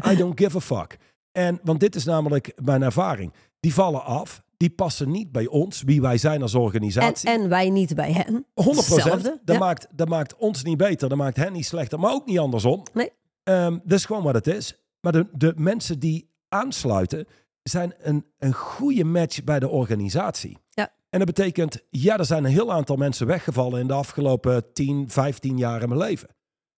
[0.06, 0.98] I don't give a fuck.
[1.32, 3.32] En, want dit is namelijk mijn ervaring.
[3.60, 7.28] Die vallen af, die passen niet bij ons, wie wij zijn als organisatie.
[7.28, 8.46] en wij niet bij hen.
[8.54, 9.60] 100 Hetzelfde, Dat, ja.
[9.60, 12.82] maakt, dat maakt ons niet beter, dat maakt hen niet slechter, maar ook niet andersom.
[12.92, 13.12] Nee.
[13.42, 14.74] Ehm, dat is gewoon wat het is.
[15.00, 17.26] Maar de, de mensen die aansluiten,
[17.62, 20.58] zijn een, een goede match bij de organisatie.
[20.70, 20.92] Ja.
[21.10, 25.10] En dat betekent, ja, er zijn een heel aantal mensen weggevallen in de afgelopen 10,
[25.10, 26.28] 15 jaar in mijn leven.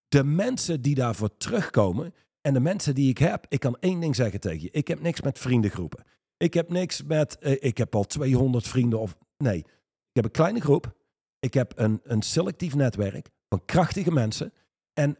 [0.08, 4.16] De mensen die daarvoor terugkomen en de mensen die ik heb, ik kan één ding
[4.16, 4.70] zeggen tegen je.
[4.70, 6.04] Ik heb niks met vriendengroepen.
[6.42, 9.58] Ik heb niks met, eh, ik heb al 200 vrienden of, nee.
[9.58, 10.96] Ik heb een kleine groep.
[11.38, 14.52] Ik heb een, een selectief netwerk van krachtige mensen.
[14.92, 15.16] En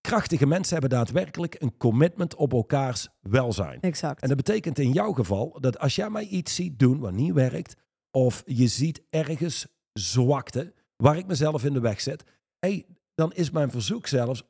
[0.00, 3.80] krachtige mensen hebben daadwerkelijk een commitment op elkaars welzijn.
[3.80, 4.22] Exact.
[4.22, 7.32] En dat betekent in jouw geval dat als jij mij iets ziet doen wat niet
[7.32, 7.76] werkt,
[8.10, 12.24] of je ziet ergens zwakte waar ik mezelf in de weg zet,
[12.58, 14.42] hey, dan is mijn verzoek zelfs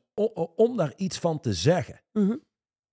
[0.55, 2.01] om daar iets van te zeggen.
[2.11, 2.35] Mhm.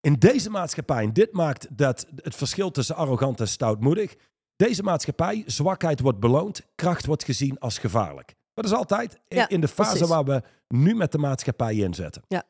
[0.02, 4.14] In deze maatschappij, en dit maakt dat het verschil tussen arrogant en stoutmoedig,
[4.56, 8.34] deze maatschappij, zwakheid wordt beloond, kracht wordt gezien als gevaarlijk.
[8.54, 10.08] Dat is altijd in- Ja, in de fase precies.
[10.08, 12.22] waar we nu met de maatschappij inzetten.
[12.28, 12.42] Ja.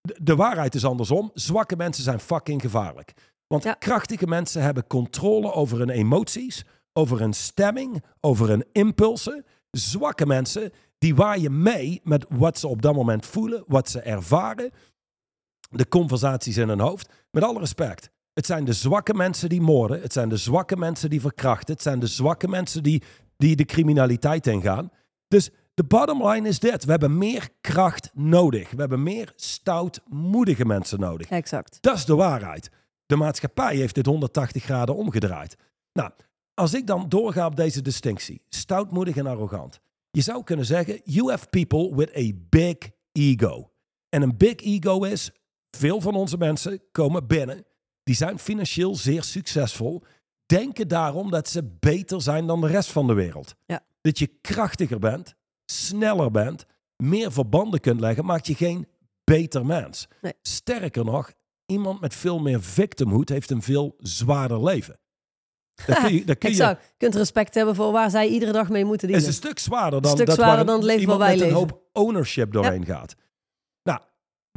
[0.00, 1.30] De, de waarheid is andersom.
[1.34, 3.12] Zwakke mensen zijn fucking gevaarlijk.
[3.46, 3.72] Want Ja.
[3.72, 9.44] krachtige mensen hebben controle over hun emoties, over hun stemming, over hun impulsen.
[9.70, 14.70] Zwakke mensen, die waaien mee met wat ze op dat moment voelen, wat ze ervaren,
[15.68, 17.08] de conversaties in hun hoofd.
[17.30, 18.10] Met alle respect.
[18.32, 20.00] Het zijn de zwakke mensen die moorden.
[20.00, 21.74] Het zijn de zwakke mensen die verkrachten.
[21.74, 23.02] Het zijn de zwakke mensen die,
[23.36, 24.90] die de criminaliteit ingaan.
[25.28, 26.84] Dus de bottom line is dit.
[26.84, 28.70] We hebben meer kracht nodig.
[28.70, 31.28] We hebben meer stoutmoedige mensen nodig.
[31.28, 31.78] Exact.
[31.80, 32.70] Dat is de waarheid.
[33.06, 35.56] De maatschappij heeft dit 180 graden omgedraaid.
[35.92, 36.10] Nou,
[36.54, 39.80] als ik dan doorga op deze distinctie, stoutmoedig en arrogant.
[40.10, 42.76] Je zou kunnen zeggen, you have people with a big
[43.12, 43.70] ego.
[44.08, 45.30] En een big ego is,
[45.70, 47.64] veel van onze mensen komen binnen,
[48.02, 50.02] die zijn financieel zeer succesvol,
[50.46, 53.54] denken daarom dat ze beter zijn dan de rest van de wereld.
[53.66, 53.80] Ja.
[54.00, 58.86] Dat je krachtiger bent, sneller bent, meer verbanden kunt leggen, maakt je geen
[59.24, 60.06] beter mens.
[60.20, 60.32] Nee.
[60.42, 61.32] Sterker nog,
[61.66, 64.98] iemand met veel meer victimhood heeft een veel zwaarder leven.
[65.86, 66.82] Daar kun je, daar kun je, Exact.
[66.82, 69.28] Je kunt respect hebben voor waar zij iedere dag mee moeten is dienen.
[69.30, 71.52] een stuk zwaarder dan, Stuk dat zwaarder dan het leven iemand waar wij met een
[71.54, 71.68] leven.
[71.68, 73.14] hoop ownership doorheen gaat.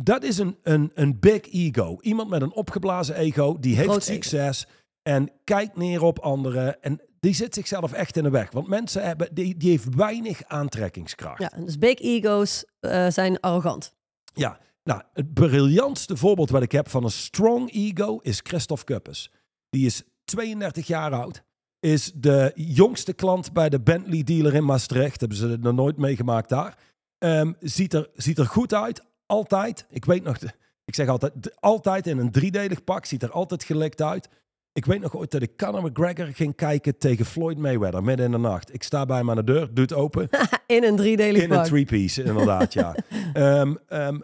[0.04, 1.98] Dat is een, een, een big ego.
[2.02, 4.14] Iemand met een opgeblazen ego, die heeft Groot ego.
[4.14, 4.68] succes
[5.02, 6.82] en kijkt neer op anderen.
[6.82, 8.52] En die zit zichzelf echt in de weg.
[8.52, 11.42] Want mensen hebben, die, die heeft weinig aantrekkingskracht.
[11.42, 13.94] Ja, dus big ego's eh, zijn arrogant.
[14.34, 19.32] Ja, nou, het briljantste voorbeeld wat ik heb van een strong ego is Christophe Kuppers.
[19.70, 21.44] Die is 32 jaar oud.
[21.80, 25.20] Is de jongste klant bij de Bentley dealer in Maastricht.
[25.20, 26.78] Hebben ze nog nooit meegemaakt daar.
[27.18, 29.04] Ehm, ziet, er, ziet er goed uit.
[29.32, 29.86] Altijd.
[29.90, 30.38] Ik weet nog,
[30.86, 33.06] ik zeg altijd, altijd in een driedelig pak.
[33.06, 34.30] Ziet er altijd gelikt uit.
[34.74, 38.32] Ik weet nog ooit dat ik Conor McGregor ging kijken tegen Floyd Mayweather midden in
[38.32, 38.74] de nacht.
[38.74, 40.30] Ik sta bij hem aan de deur, doe het open.
[40.68, 41.66] In een driedelig In een pak.
[41.66, 42.96] three-piece, inderdaad, ja.
[43.34, 44.20] Ehm, ehm,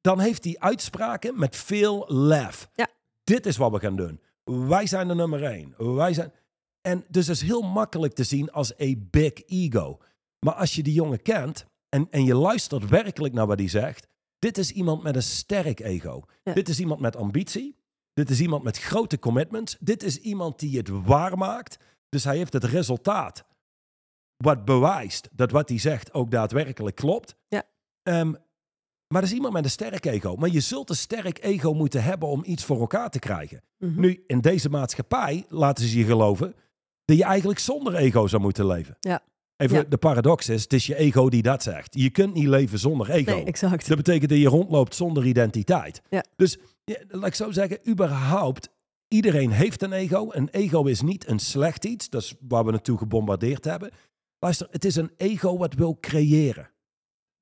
[0.00, 2.68] dan heeft hij uitspraken met veel lef.
[2.74, 2.88] Ja.
[3.24, 4.20] Dit is wat we gaan doen.
[4.44, 5.74] Wij zijn de nummer één.
[5.76, 6.32] Wij zijn...
[6.80, 9.98] En dus is heel makkelijk te zien als een big ego.
[10.38, 14.10] Maar als je die jongen kent en, en je luistert werkelijk naar wat hij zegt,
[14.42, 16.22] dit is iemand met een sterk ego.
[16.42, 16.52] Ja.
[16.52, 17.76] Dit is iemand met ambitie.
[18.12, 19.76] Dit is iemand met grote commitments.
[19.80, 21.78] Dit is iemand die het waarmaakt.
[22.08, 23.44] Dus hij heeft het resultaat
[24.36, 27.36] wat bewijst dat wat hij zegt ook daadwerkelijk klopt.
[27.48, 27.62] Ja.
[28.02, 28.30] Ehm,
[29.06, 30.36] maar dat is iemand met een sterk ego.
[30.36, 33.62] Maar je zult een sterk ego moeten hebben om iets voor elkaar te krijgen.
[33.78, 34.00] Mhm.
[34.00, 36.54] Nu, in deze maatschappij laten ze je geloven
[37.04, 38.96] dat je eigenlijk zonder ego zou moeten leven.
[39.00, 39.22] Ja.
[39.56, 39.84] Even Ja.
[39.88, 41.94] de paradox is, het is je ego die dat zegt.
[41.98, 43.30] Je kunt niet leven zonder ego.
[43.34, 43.88] Nee, exact.
[43.88, 46.02] Dat betekent dat je rondloopt zonder identiteit.
[46.08, 46.24] Ja.
[46.36, 48.68] Dus ja, laat ik zo zeggen, überhaupt,
[49.08, 50.26] iedereen heeft een ego.
[50.30, 52.08] Een ego is niet een slecht iets.
[52.08, 53.90] Dat is waar we naartoe gebombardeerd hebben.
[54.38, 56.70] Luister, het is een ego wat wil creëren.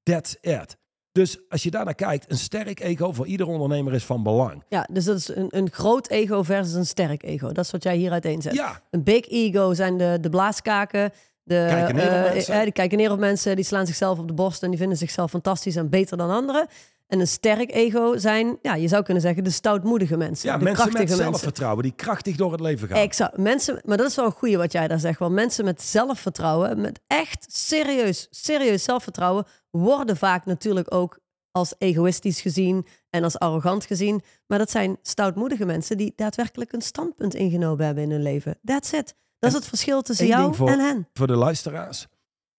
[0.02, 0.76] That's it.
[1.12, 4.62] Dus als je daarnaar kijkt, een sterk ego voor ieder ondernemer is van belang.
[4.68, 7.52] Ja, dus dat is een, een groot ego versus een sterk ego.
[7.52, 8.54] Dat is wat jij hier uiteenzet.
[8.54, 11.12] Ja, Een big ego zijn de, de blaaskaken.
[11.50, 12.54] De, Kijken neer op eh, mensen.
[12.54, 14.96] eh, die kijken neer op mensen, die slaan zichzelf op de borst en die vinden
[14.98, 16.66] zichzelf fantastisch en beter dan anderen.
[17.06, 20.48] En een sterk ego zijn, ja, je zou kunnen zeggen, de stoutmoedige mensen.
[20.50, 21.32] ja de mensen met krachtige mensen.
[21.40, 22.96] zelfvertrouwen die krachtig door het leven gaan.
[22.96, 23.36] Exact.
[23.36, 25.18] Mensen, maar dat is wel een goeie wat jij daar zegt.
[25.18, 31.18] Want mensen met zelfvertrouwen, met echt serieus, serieus zelfvertrouwen, worden vaak natuurlijk ook
[31.50, 34.22] als egoïstisch gezien en als arrogant gezien.
[34.46, 38.58] Maar dat zijn stoutmoedige mensen die daadwerkelijk een standpunt ingenomen hebben in hun leven.
[38.64, 39.14] That's it.
[39.40, 41.08] Dat is het verschil tussen jou voor- en hen.
[41.12, 42.06] voor de luisteraars.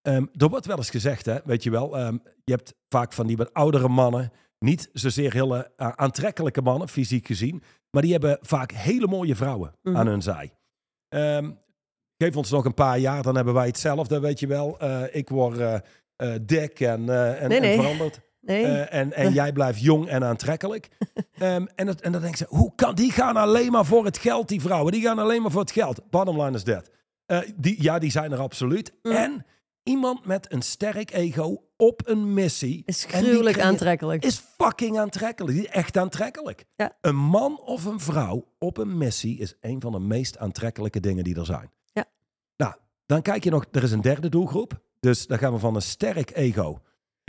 [0.02, 3.28] Ehm, er wordt wel eens gezegd, hè, weet je wel, ehm, je hebt vaak van
[3.28, 8.38] die wat oudere mannen, niet zozeer hele eh, aantrekkelijke mannen, fysiek gezien, maar die hebben
[8.42, 9.98] vaak hele mooie vrouwen Mhm.
[9.98, 10.54] aan hun zij.
[11.08, 11.52] Ehm,
[12.18, 14.80] geef ons nog een paar jaar, dan hebben wij hetzelfde, weet je wel.
[14.80, 15.80] Eh, ik word eh,
[16.42, 17.76] dik en, en, Nee, nee.
[17.78, 18.20] en veranderd.
[18.42, 20.88] Nee, Eh, en en jij blijft jong en aantrekkelijk.
[21.34, 24.18] Ehm, en, dat, en dan denk ze, hoe kan, die gaan alleen maar voor het
[24.18, 24.92] geld, die vrouwen.
[24.92, 26.10] Die gaan alleen maar voor het geld.
[26.10, 26.90] Bottom line is that.
[27.26, 28.94] Eh, die, ja, die zijn er absoluut.
[29.04, 29.12] Mm.
[29.12, 29.46] En
[29.84, 32.84] iemand met een sterk ego op een missie.
[32.86, 34.26] is gruwelijk aantrekkelijk.
[34.26, 35.58] Is fucking aantrekkelijk.
[35.58, 36.66] Echt aantrekkelijk.
[36.76, 36.98] Ja.
[37.02, 41.24] Een man of een vrouw op een missie is een van de meest aantrekkelijke dingen
[41.24, 41.72] die er zijn.
[41.94, 42.06] Ja.
[42.58, 42.74] Nou,
[43.06, 44.82] dan kijk je nog, er is een derde doelgroep.
[45.00, 46.80] Dus dan gaan we van een sterk ego,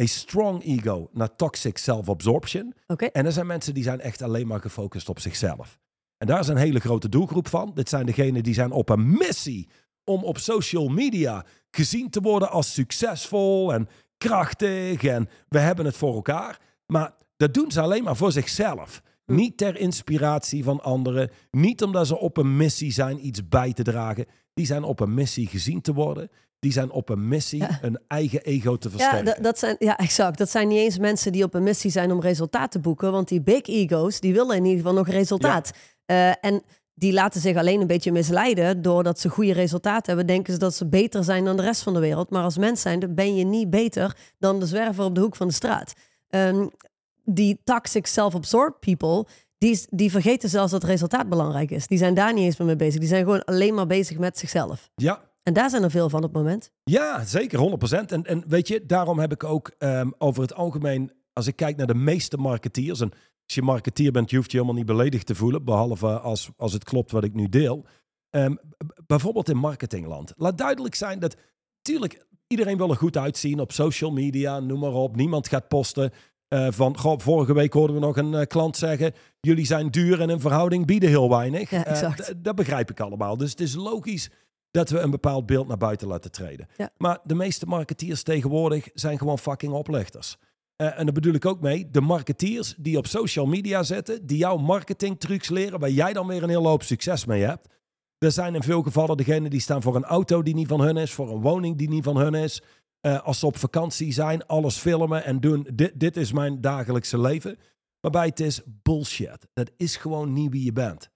[0.03, 2.75] een strong ego, naar toxic self-absorption.
[2.87, 3.05] Oké.
[3.05, 5.79] En er zijn mensen die zijn echt alleen maar gefocust op zichzelf.
[6.19, 7.71] En daar is een hele grote doelgroep van.
[7.75, 9.69] Dit zijn degenen die zijn op een missie
[10.05, 13.89] om op social media gezien te worden als succesvol en
[14.19, 16.61] krachtig en we hebben het voor elkaar.
[16.87, 19.03] Maar dat doen ze alleen maar voor zichzelf.
[19.25, 19.35] Hm.
[19.35, 21.31] Niet ter inspiratie van anderen.
[21.51, 24.27] Niet omdat ze op een missie zijn iets bij te dragen.
[24.55, 26.31] Die zijn op een missie gezien te worden.
[26.63, 27.79] Die zijn op een missie Ja.
[27.83, 29.25] een eigen ego te Ja, versterken.
[29.25, 30.39] dat, dat zijn, ja, exact.
[30.39, 33.13] Dat zijn niet eens mensen die op een missie zijn om resultaat te boeken.
[33.13, 35.71] Want die big ego's, die willen in ieder geval nog resultaat.
[36.07, 36.63] Eh, en
[36.95, 40.27] die laten zich alleen een beetje misleiden doordat ze goede resultaten hebben.
[40.27, 42.31] Denken ze dat ze beter zijn dan de rest van de wereld.
[42.31, 45.47] Maar als mens zijn, ben je niet beter dan de zwerver op de hoek van
[45.49, 45.93] de straat.
[46.31, 46.71] Um,
[47.25, 49.27] die toxic self-absorbed people,
[49.59, 51.87] die, die vergeten zelfs dat resultaat belangrijk is.
[51.87, 53.01] Die zijn daar niet eens meer mee bezig.
[53.01, 54.91] Die zijn gewoon alleen maar bezig met zichzelf.
[54.95, 55.31] Ja.
[55.43, 56.71] En daar zijn er veel van op het moment.
[56.85, 58.07] Ja, zeker, 100%.
[58.07, 61.77] En, en weet je, daarom heb ik ook ehm, over het algemeen, als ik kijk
[61.77, 63.11] naar de meeste marketeers, en
[63.45, 66.73] als je marketeer bent, je hoeft je helemaal niet beledigd te voelen, behalve als, als
[66.73, 67.87] het klopt wat ik nu deel.
[68.31, 68.59] Um,
[69.07, 70.33] bijvoorbeeld in marketingland.
[70.37, 71.37] Laat duidelijk zijn dat,
[71.83, 75.17] tuurlijk, iedereen wil er goed uitzien op social media, noem maar op.
[75.17, 76.13] Niemand gaat posten
[76.49, 80.21] uh, van, goh, vorige week hoorden we nog een uh, klant zeggen, jullie zijn duur
[80.21, 81.71] en in verhouding bieden heel weinig.
[81.71, 82.21] Ja, exact.
[82.21, 83.37] Uh, dat begrijp ik allemaal.
[83.37, 84.31] Dus het is logisch
[84.73, 86.69] dat we een bepaald beeld naar buiten laten treden.
[86.77, 86.91] Ja.
[86.97, 90.37] Maar de meeste marketeers tegenwoordig zijn gewoon fucking oplichters.
[90.77, 94.37] Uh, en daar bedoel ik ook mee, de marketeers die op social media zetten, die
[94.37, 97.69] jouw marketingtrucs leren, waar jij dan weer een hele hoop succes mee hebt.
[98.19, 100.97] Er zijn in veel gevallen degenen die staan voor een auto die niet van hun
[100.97, 102.63] is, voor een woning die niet van hun is.
[103.07, 105.67] Uh, als ze op vakantie zijn, alles filmen en doen.
[105.75, 107.59] Dit, dit is mijn dagelijkse leven.
[108.01, 109.47] Waarbij het is bullshit.
[109.53, 111.11] Dat is gewoon niet wie je bent.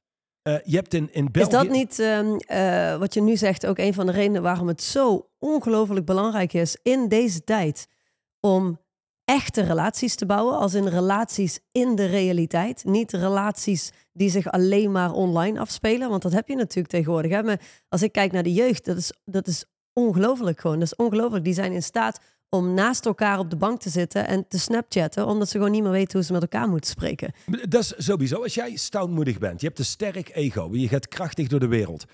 [0.49, 1.49] Uh, je hebt in, in België...
[1.49, 4.68] Is dat niet, um, uh, wat je nu zegt, ook een van de redenen waarom
[4.68, 7.86] het zo ongelooflijk belangrijk is in deze tijd
[8.40, 8.78] om
[9.24, 12.84] echte relaties te bouwen, als in relaties in de realiteit.
[12.84, 17.30] Niet relaties die zich alleen maar online afspelen, want dat heb je natuurlijk tegenwoordig.
[17.30, 17.42] Hè?
[17.42, 20.78] Maar als ik kijk naar de jeugd, dat is, dat is ongelooflijk gewoon.
[20.78, 21.44] Dat is ongelooflijk.
[21.44, 25.26] Die zijn in staat om naast elkaar op de bank te zitten en te snapchatten,
[25.26, 27.32] omdat ze gewoon niet meer weten hoe ze met elkaar moeten spreken.
[27.68, 28.42] Dat is sowieso.
[28.42, 32.05] Als jij stoutmoedig bent, je hebt een sterk ego, je gaat krachtig door de wereld,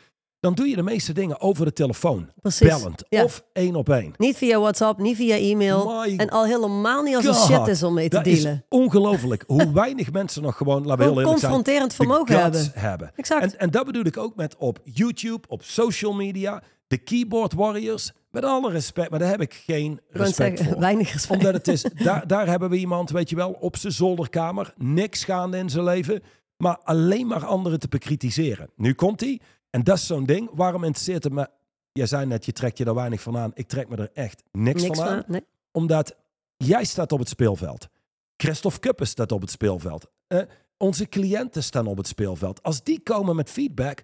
[0.41, 2.31] dan doe je de meeste dingen over de telefoon.
[2.41, 2.69] Precies.
[2.69, 3.05] Bellend.
[3.09, 3.25] Ja.
[3.25, 4.13] Of één op één.
[4.17, 6.01] Niet via WhatsApp, niet via e-mail.
[6.01, 8.53] My En al helemaal niet als God, er shit is om mee te dat dealen.
[8.53, 9.45] is ongelooflijk.
[9.47, 12.71] Hoe weinig mensen nog gewoon, laten we heel eerlijk confronterend vermogen hebben.
[12.75, 13.13] hebben.
[13.17, 13.43] Exact.
[13.43, 16.63] En, en dat bedoel ik ook met op YouTube, op social media,
[16.93, 18.13] de keyboard warriors.
[18.31, 20.81] Met alle respect, maar daar heb ik geen respect zeggen, voor.
[20.81, 21.39] weinig respect.
[21.39, 25.25] Omdat het is, daar, daar hebben we iemand, weet je wel, op zijn zolderkamer, niks
[25.25, 26.23] gaande in zijn leven,
[26.57, 28.71] maar alleen maar anderen te bekritiseren.
[28.77, 29.41] Nu komt hij,
[29.71, 30.51] en dat is zo'n ding.
[30.53, 31.49] Waarom interesseert het me?
[31.93, 33.51] Jij zei net, je trekt je er weinig van aan.
[33.55, 35.23] Ik trek me er echt niks, Niks van aan.
[35.27, 35.45] Nee.
[35.71, 36.17] Omdat
[36.57, 37.89] jij staat op het speelveld.
[38.37, 40.11] Christophe Kuppen staat op het speelveld.
[40.27, 40.41] Eh,
[40.77, 42.63] onze cliënten staan op het speelveld.
[42.63, 44.03] Als die komen met feedback,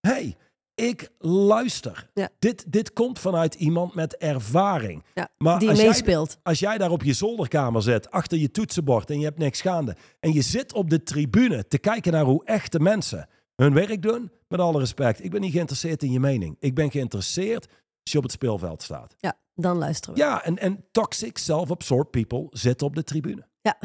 [0.00, 0.36] hey,
[0.80, 2.08] ik luister.
[2.14, 2.28] Ja.
[2.38, 5.04] Dit, dit komt vanuit iemand met ervaring.
[5.14, 6.38] Ja, Maar die als jij- meespeelt.
[6.42, 9.96] Als jij daar op je zolderkamer zit, achter je toetsenbord en je hebt niks gaande.
[10.20, 14.30] En je zit op de tribune te kijken naar hoe echte mensen hun werk doen.
[14.48, 16.56] Met alle respect, ik ben niet geïnteresseerd in je mening.
[16.60, 17.66] Ik ben geïnteresseerd
[18.02, 19.14] als je op het speelveld staat.
[19.18, 20.20] Ja, dan luisteren we.
[20.20, 23.46] Ja, en, en toxic, self-absorbed people zitten op de tribune.
[23.60, 23.78] Ja,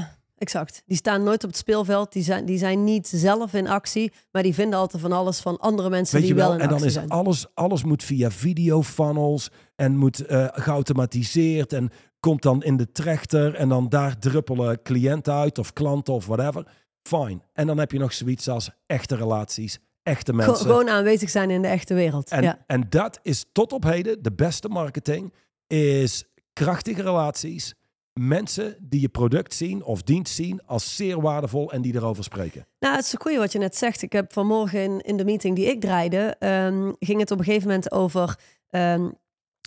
[0.46, 0.82] exact.
[0.86, 2.12] Die staan nooit op het speelveld.
[2.14, 5.60] Die zijn, die zijn niet zelf in actie, maar die vinden altijd van alles van
[5.60, 6.48] andere mensen Weet die je wel?
[6.50, 7.10] wel in En dan actie is zijn.
[7.10, 11.90] alles, alles moet via videofunnels en moet eh, geautomatiseerd en
[12.20, 16.68] komt dan in de trechter en dan daar druppelen cliënten uit of klanten of whatever.
[17.04, 17.40] Fine.
[17.54, 20.66] En dan heb je nog zoiets als echte relaties, echte Go- mensen.
[20.66, 22.30] Gewoon aanwezig zijn in de echte wereld.
[22.30, 22.64] En, ja.
[22.68, 25.34] en dat is tot op heden de beste marketing.
[25.68, 26.24] Is
[26.54, 27.74] krachtige relaties.
[28.20, 32.68] Mensen die je product zien of dienst zien als zeer waardevol en die erover spreken.
[32.80, 34.02] Nou, het is een goeie wat je net zegt.
[34.02, 37.44] Ik heb vanmorgen in, in de meeting die ik draaide, ehm, ging het op een
[37.44, 38.40] gegeven moment over
[38.70, 39.10] ehm,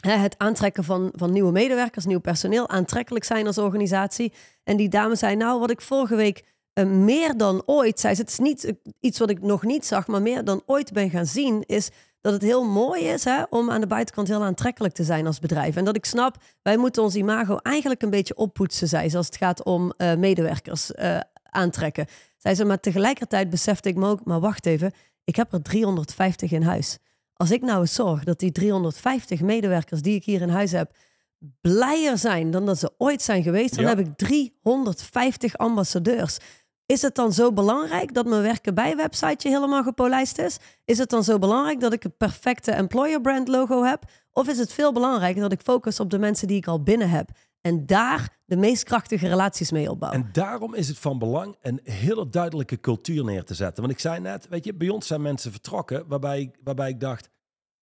[0.01, 4.32] het aantrekken van, van nieuwe medewerkers, nieuw personeel, aantrekkelijk zijn als organisatie.
[4.64, 8.20] En die dame zei, nou, wat ik vorige week eh, meer dan ooit, zei ze,
[8.20, 11.11] het is niet eh, iets wat ik nog niet zag, maar meer dan ooit ben
[11.11, 11.90] gaan zien, is
[12.20, 15.38] dat het heel mooi is hè, om aan de buitenkant heel aantrekkelijk te zijn als
[15.38, 15.76] bedrijf.
[15.76, 19.26] En dat ik snap, wij moeten ons imago eigenlijk een beetje oppoetsen, zei ze, als
[19.26, 22.06] het gaat om eh, medewerkers eh, aantrekken.
[22.36, 24.92] Zei ze, maar tegelijkertijd besefte ik me ook, maar wacht even,
[25.24, 26.98] ik heb er 350 in huis.
[27.32, 30.90] Als ik nou eens zorg dat die 350 medewerkers die ik hier in huis heb,
[31.60, 33.88] blijer zijn dan dat ze ooit zijn geweest, dan Ja.
[33.88, 36.38] heb ik 350 ambassadeurs.
[36.93, 40.59] Is het dan zo belangrijk dat mijn werken bij websiteje helemaal gepolijst is?
[40.84, 44.03] Is het dan zo belangrijk dat ik het perfecte employer brand logo heb?
[44.32, 47.11] Of is het veel belangrijker dat ik focus op de mensen die ik al binnen
[47.11, 47.30] heb?
[47.61, 50.11] En daar de meest krachtige relaties mee opbouw.
[50.11, 53.82] En daarom is het van belang een hele duidelijke cultuur neer te zetten.
[53.82, 57.30] Want ik zei net, weet je, bij ons zijn mensen vertrokken waarbij, waarbij ik dacht,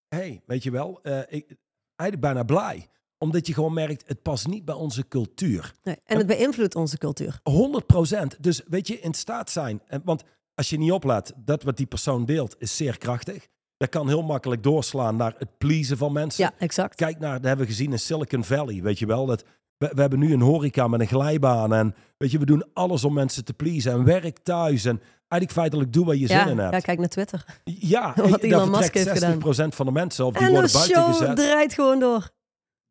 [0.08, 1.56] hé, hey, weet je wel, eh, ik,
[1.96, 2.88] eigenlijk bijna blij.
[3.18, 5.72] Omdat je gewoon merkt, het past niet bij onze cultuur.
[5.82, 7.40] Nee, en het beïnvloedt onze cultuur.
[7.42, 8.36] 100 procent.
[8.42, 9.82] Dus weet je, in staat zijn.
[9.86, 10.22] En, want
[10.54, 13.46] als je niet oplet, dat wat die persoon deelt is zeer krachtig.
[13.76, 16.44] Dat kan heel makkelijk doorslaan naar het pleasen van mensen.
[16.44, 16.94] Ja, exact.
[16.94, 19.26] Kijk naar, dat hebben we gezien in Silicon Valley, weet je wel.
[19.26, 19.44] Dat
[19.78, 21.74] we, we hebben nu een horeca met een glijbaan.
[21.74, 23.92] En weet je, we doen alles om mensen te pleasen.
[23.92, 24.84] En werk thuis.
[24.84, 26.84] En eigenlijk feitelijk doe waar je Ja, zin in ja, hebt.
[26.84, 27.44] kijk naar Twitter.
[27.64, 30.24] Ja, Wat en Elon Musk heeft vertrekt 60% van de mensen.
[30.26, 31.36] Of die En de worden buiten show gezet.
[31.36, 32.30] draait gewoon door.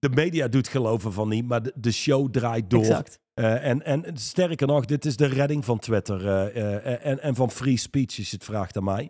[0.10, 2.80] De media doet geloven van niet, maar de, de show draait door.
[2.80, 3.20] Exact.
[3.34, 7.36] Eh, en, en sterker nog, dit is de redding van Twitter eh, eh, en, en
[7.36, 9.10] van free speech, als je het vraagt aan mij.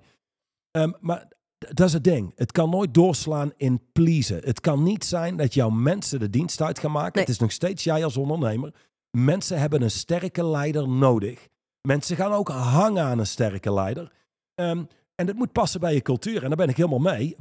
[0.71, 1.27] Ehm, maar
[1.57, 2.31] dat is het ding.
[2.35, 4.39] Het kan nooit doorslaan in pleasen.
[4.43, 7.11] Het kan niet zijn dat jouw mensen de dienst uit gaan maken.
[7.13, 7.23] Nee.
[7.23, 8.73] Het is nog steeds jij als ondernemer.
[9.11, 11.47] Mensen hebben een sterke leider nodig.
[11.81, 14.11] Mensen gaan ook hangen aan een sterke leider.
[14.53, 14.83] Ehm,
[15.15, 16.41] en dat moet passen bij je cultuur.
[16.43, 17.35] En daar ben ik helemaal mee.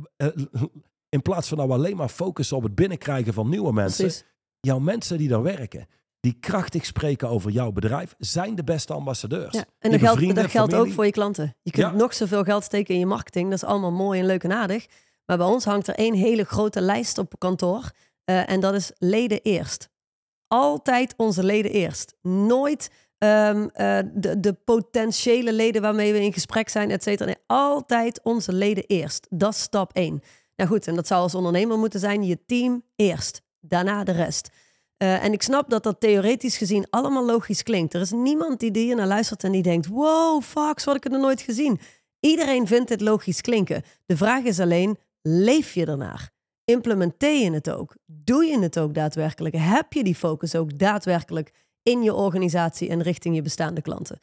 [1.15, 4.25] In plaats van nou alleen maar focussen op het binnenkrijgen van nieuwe mensen Precies.
[4.61, 5.87] jouw mensen die daar werken,
[6.21, 9.55] die krachtig spreken over jouw bedrijf, zijn de beste ambassadeurs.
[9.55, 9.65] Ja.
[9.79, 11.57] En dat geldt, dat geldt ook voor je klanten.
[11.63, 11.93] Je kunt Ja.
[11.93, 13.51] nog zoveel geld steken in je marketing.
[13.51, 14.87] Dat is allemaal mooi en leuk en aardig.
[15.27, 17.91] Maar bij ons hangt er één hele grote lijst op kantoor.
[18.25, 19.89] eh, en dat is leden eerst.
[20.49, 22.15] Altijd onze leden eerst.
[22.23, 27.25] Nooit ehm, eh, de, de potentiële leden waarmee we in gesprek zijn, et cetera.
[27.27, 29.27] Nee, altijd onze leden eerst.
[29.31, 30.23] Dat is stap één.
[30.57, 33.43] Nou goed, en dat zou als ondernemer moeten zijn je team eerst.
[33.61, 34.51] Daarna de rest.
[34.97, 37.95] Eh, en ik snap dat dat theoretisch gezien allemaal logisch klinkt.
[37.95, 41.05] Er is niemand die hier naar luistert en die denkt: wow, fuck, zo had ik
[41.05, 41.81] het nog nooit gezien.
[42.21, 43.83] Iedereen vindt dit logisch klinken.
[44.07, 46.31] De vraag is alleen: leef je ernaar?
[46.65, 47.97] Implementeer je het ook?
[48.07, 49.55] Doe je het ook daadwerkelijk?
[49.59, 51.53] Heb je die focus ook daadwerkelijk
[51.83, 54.19] in je organisatie en richting je bestaande klanten?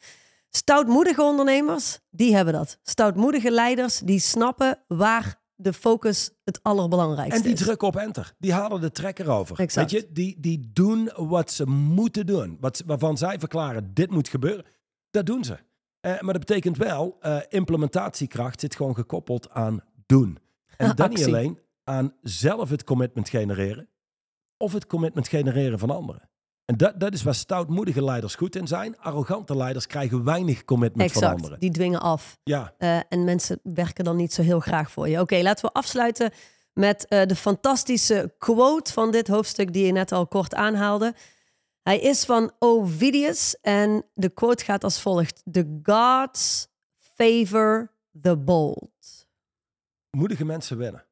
[0.50, 2.78] Stoutmoedige ondernemers, die hebben dat.
[2.82, 7.60] Stoutmoedige leiders, die snappen waar de focus het allerbelangrijkste En die is.
[7.60, 8.34] drukken op enter.
[8.38, 9.58] Die halen de trekker over.
[9.58, 9.90] Exact.
[9.90, 12.56] Weet je, die, die doen wat ze moeten doen.
[12.60, 14.64] Wat, waarvan zij verklaren, dit moet gebeuren.
[15.10, 15.58] Dat doen ze.
[16.00, 20.38] Eh, maar dat betekent wel, eh, implementatiekracht zit gewoon gekoppeld aan doen.
[20.76, 23.88] En dan niet alleen aan zelf het commitment genereren.
[24.56, 26.30] Of het commitment genereren van anderen.
[26.72, 28.98] En dat, dat is waar stoutmoedige leiders goed in zijn.
[28.98, 31.58] Arrogante leiders krijgen weinig commitment van anderen.
[31.60, 32.38] die dwingen af.
[32.42, 35.20] Ja, Eh, en mensen werken dan niet zo heel graag voor je.
[35.20, 36.30] Oké, laten we afsluiten
[36.72, 41.14] met eh, de fantastische quote van dit hoofdstuk die je net al kort aanhaalde.
[41.82, 46.68] Hij is van Ovidius en de quote gaat als volgt: The gods
[46.98, 49.26] favor the bold.
[50.10, 51.04] moedige mensen winnen.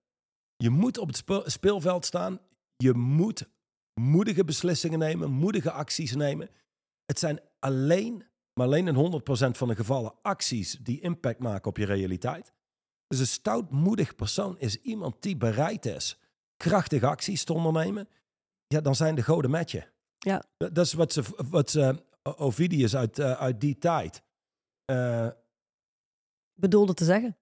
[0.57, 2.39] Je moet op het speel- speelveld staan.
[2.77, 3.49] Je moet
[3.95, 6.51] moedige beslissingen nemen, moedige acties nemen.
[7.05, 8.25] Het zijn alleen,
[8.55, 12.53] maar alleen in 100% van de gevallen acties die impact maken op je realiteit.
[13.07, 16.19] Dus een stoutmoedig persoon is iemand die bereid is
[16.57, 18.09] krachtige acties te ondernemen.
[18.67, 19.85] Ja, dan zijn de goden met je.
[20.19, 20.45] Ja.
[20.57, 24.23] Dat is wat ze, wat ze Ovidius uit, eh, uit die tijd.
[24.85, 25.29] eh,
[26.55, 27.39] bedoelde te zeggen.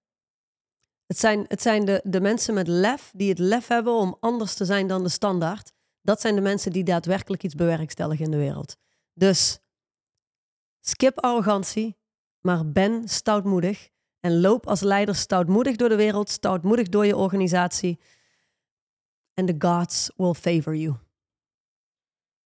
[1.05, 4.53] Het zijn, het zijn de, de mensen met lef die het lef hebben om anders
[4.53, 5.71] te zijn dan de standaard.
[6.01, 8.77] Dat zijn de mensen die daadwerkelijk iets bewerkstelligen in de wereld.
[9.13, 9.59] Dus
[10.79, 11.97] skip arrogantie,
[12.41, 13.89] maar ben stoutmoedig.
[14.19, 17.99] En loop als leider stoutmoedig door de wereld, stoutmoedig door je organisatie.
[19.33, 20.95] En the gods will favor you.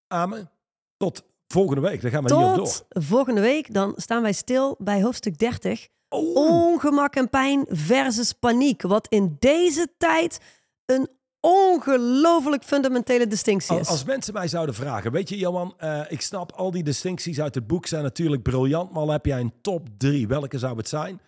[0.08, 0.52] amen.
[0.98, 2.02] Tot volgende week.
[2.02, 2.66] Dan gaan we hierop door.
[2.66, 5.88] Tot volgende week, dan staan wij stil bij hoofdstuk 30.
[6.10, 6.36] Oh.
[6.36, 8.82] ongemak en pijn versus paniek.
[8.82, 10.40] Wat in deze tijd
[10.86, 11.10] een
[11.46, 13.88] ongelooflijk fundamentele distinctie is.
[13.88, 17.56] Als, mensen mij zouden vragen, weet je Johan, eh, ik snap al die distincties uit
[17.56, 20.88] het boek zijn natuurlijk briljant, maar al heb jij een top drie, welke zou het
[20.88, 21.22] zijn?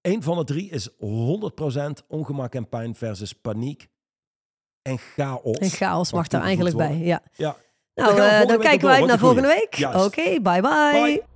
[0.00, 3.88] Eén van de drie is 100% ongemak en pijn versus paniek
[4.82, 5.58] en chaos.
[5.58, 6.96] en chaos mag daar eigenlijk bij.
[6.96, 7.22] Ja.
[7.32, 7.56] Ja.
[7.94, 8.90] Nou, eh, dan week kijken we door.
[8.90, 9.88] uit naar volgende week.
[9.94, 10.60] Oké, bye.
[10.60, 11.35] Bye.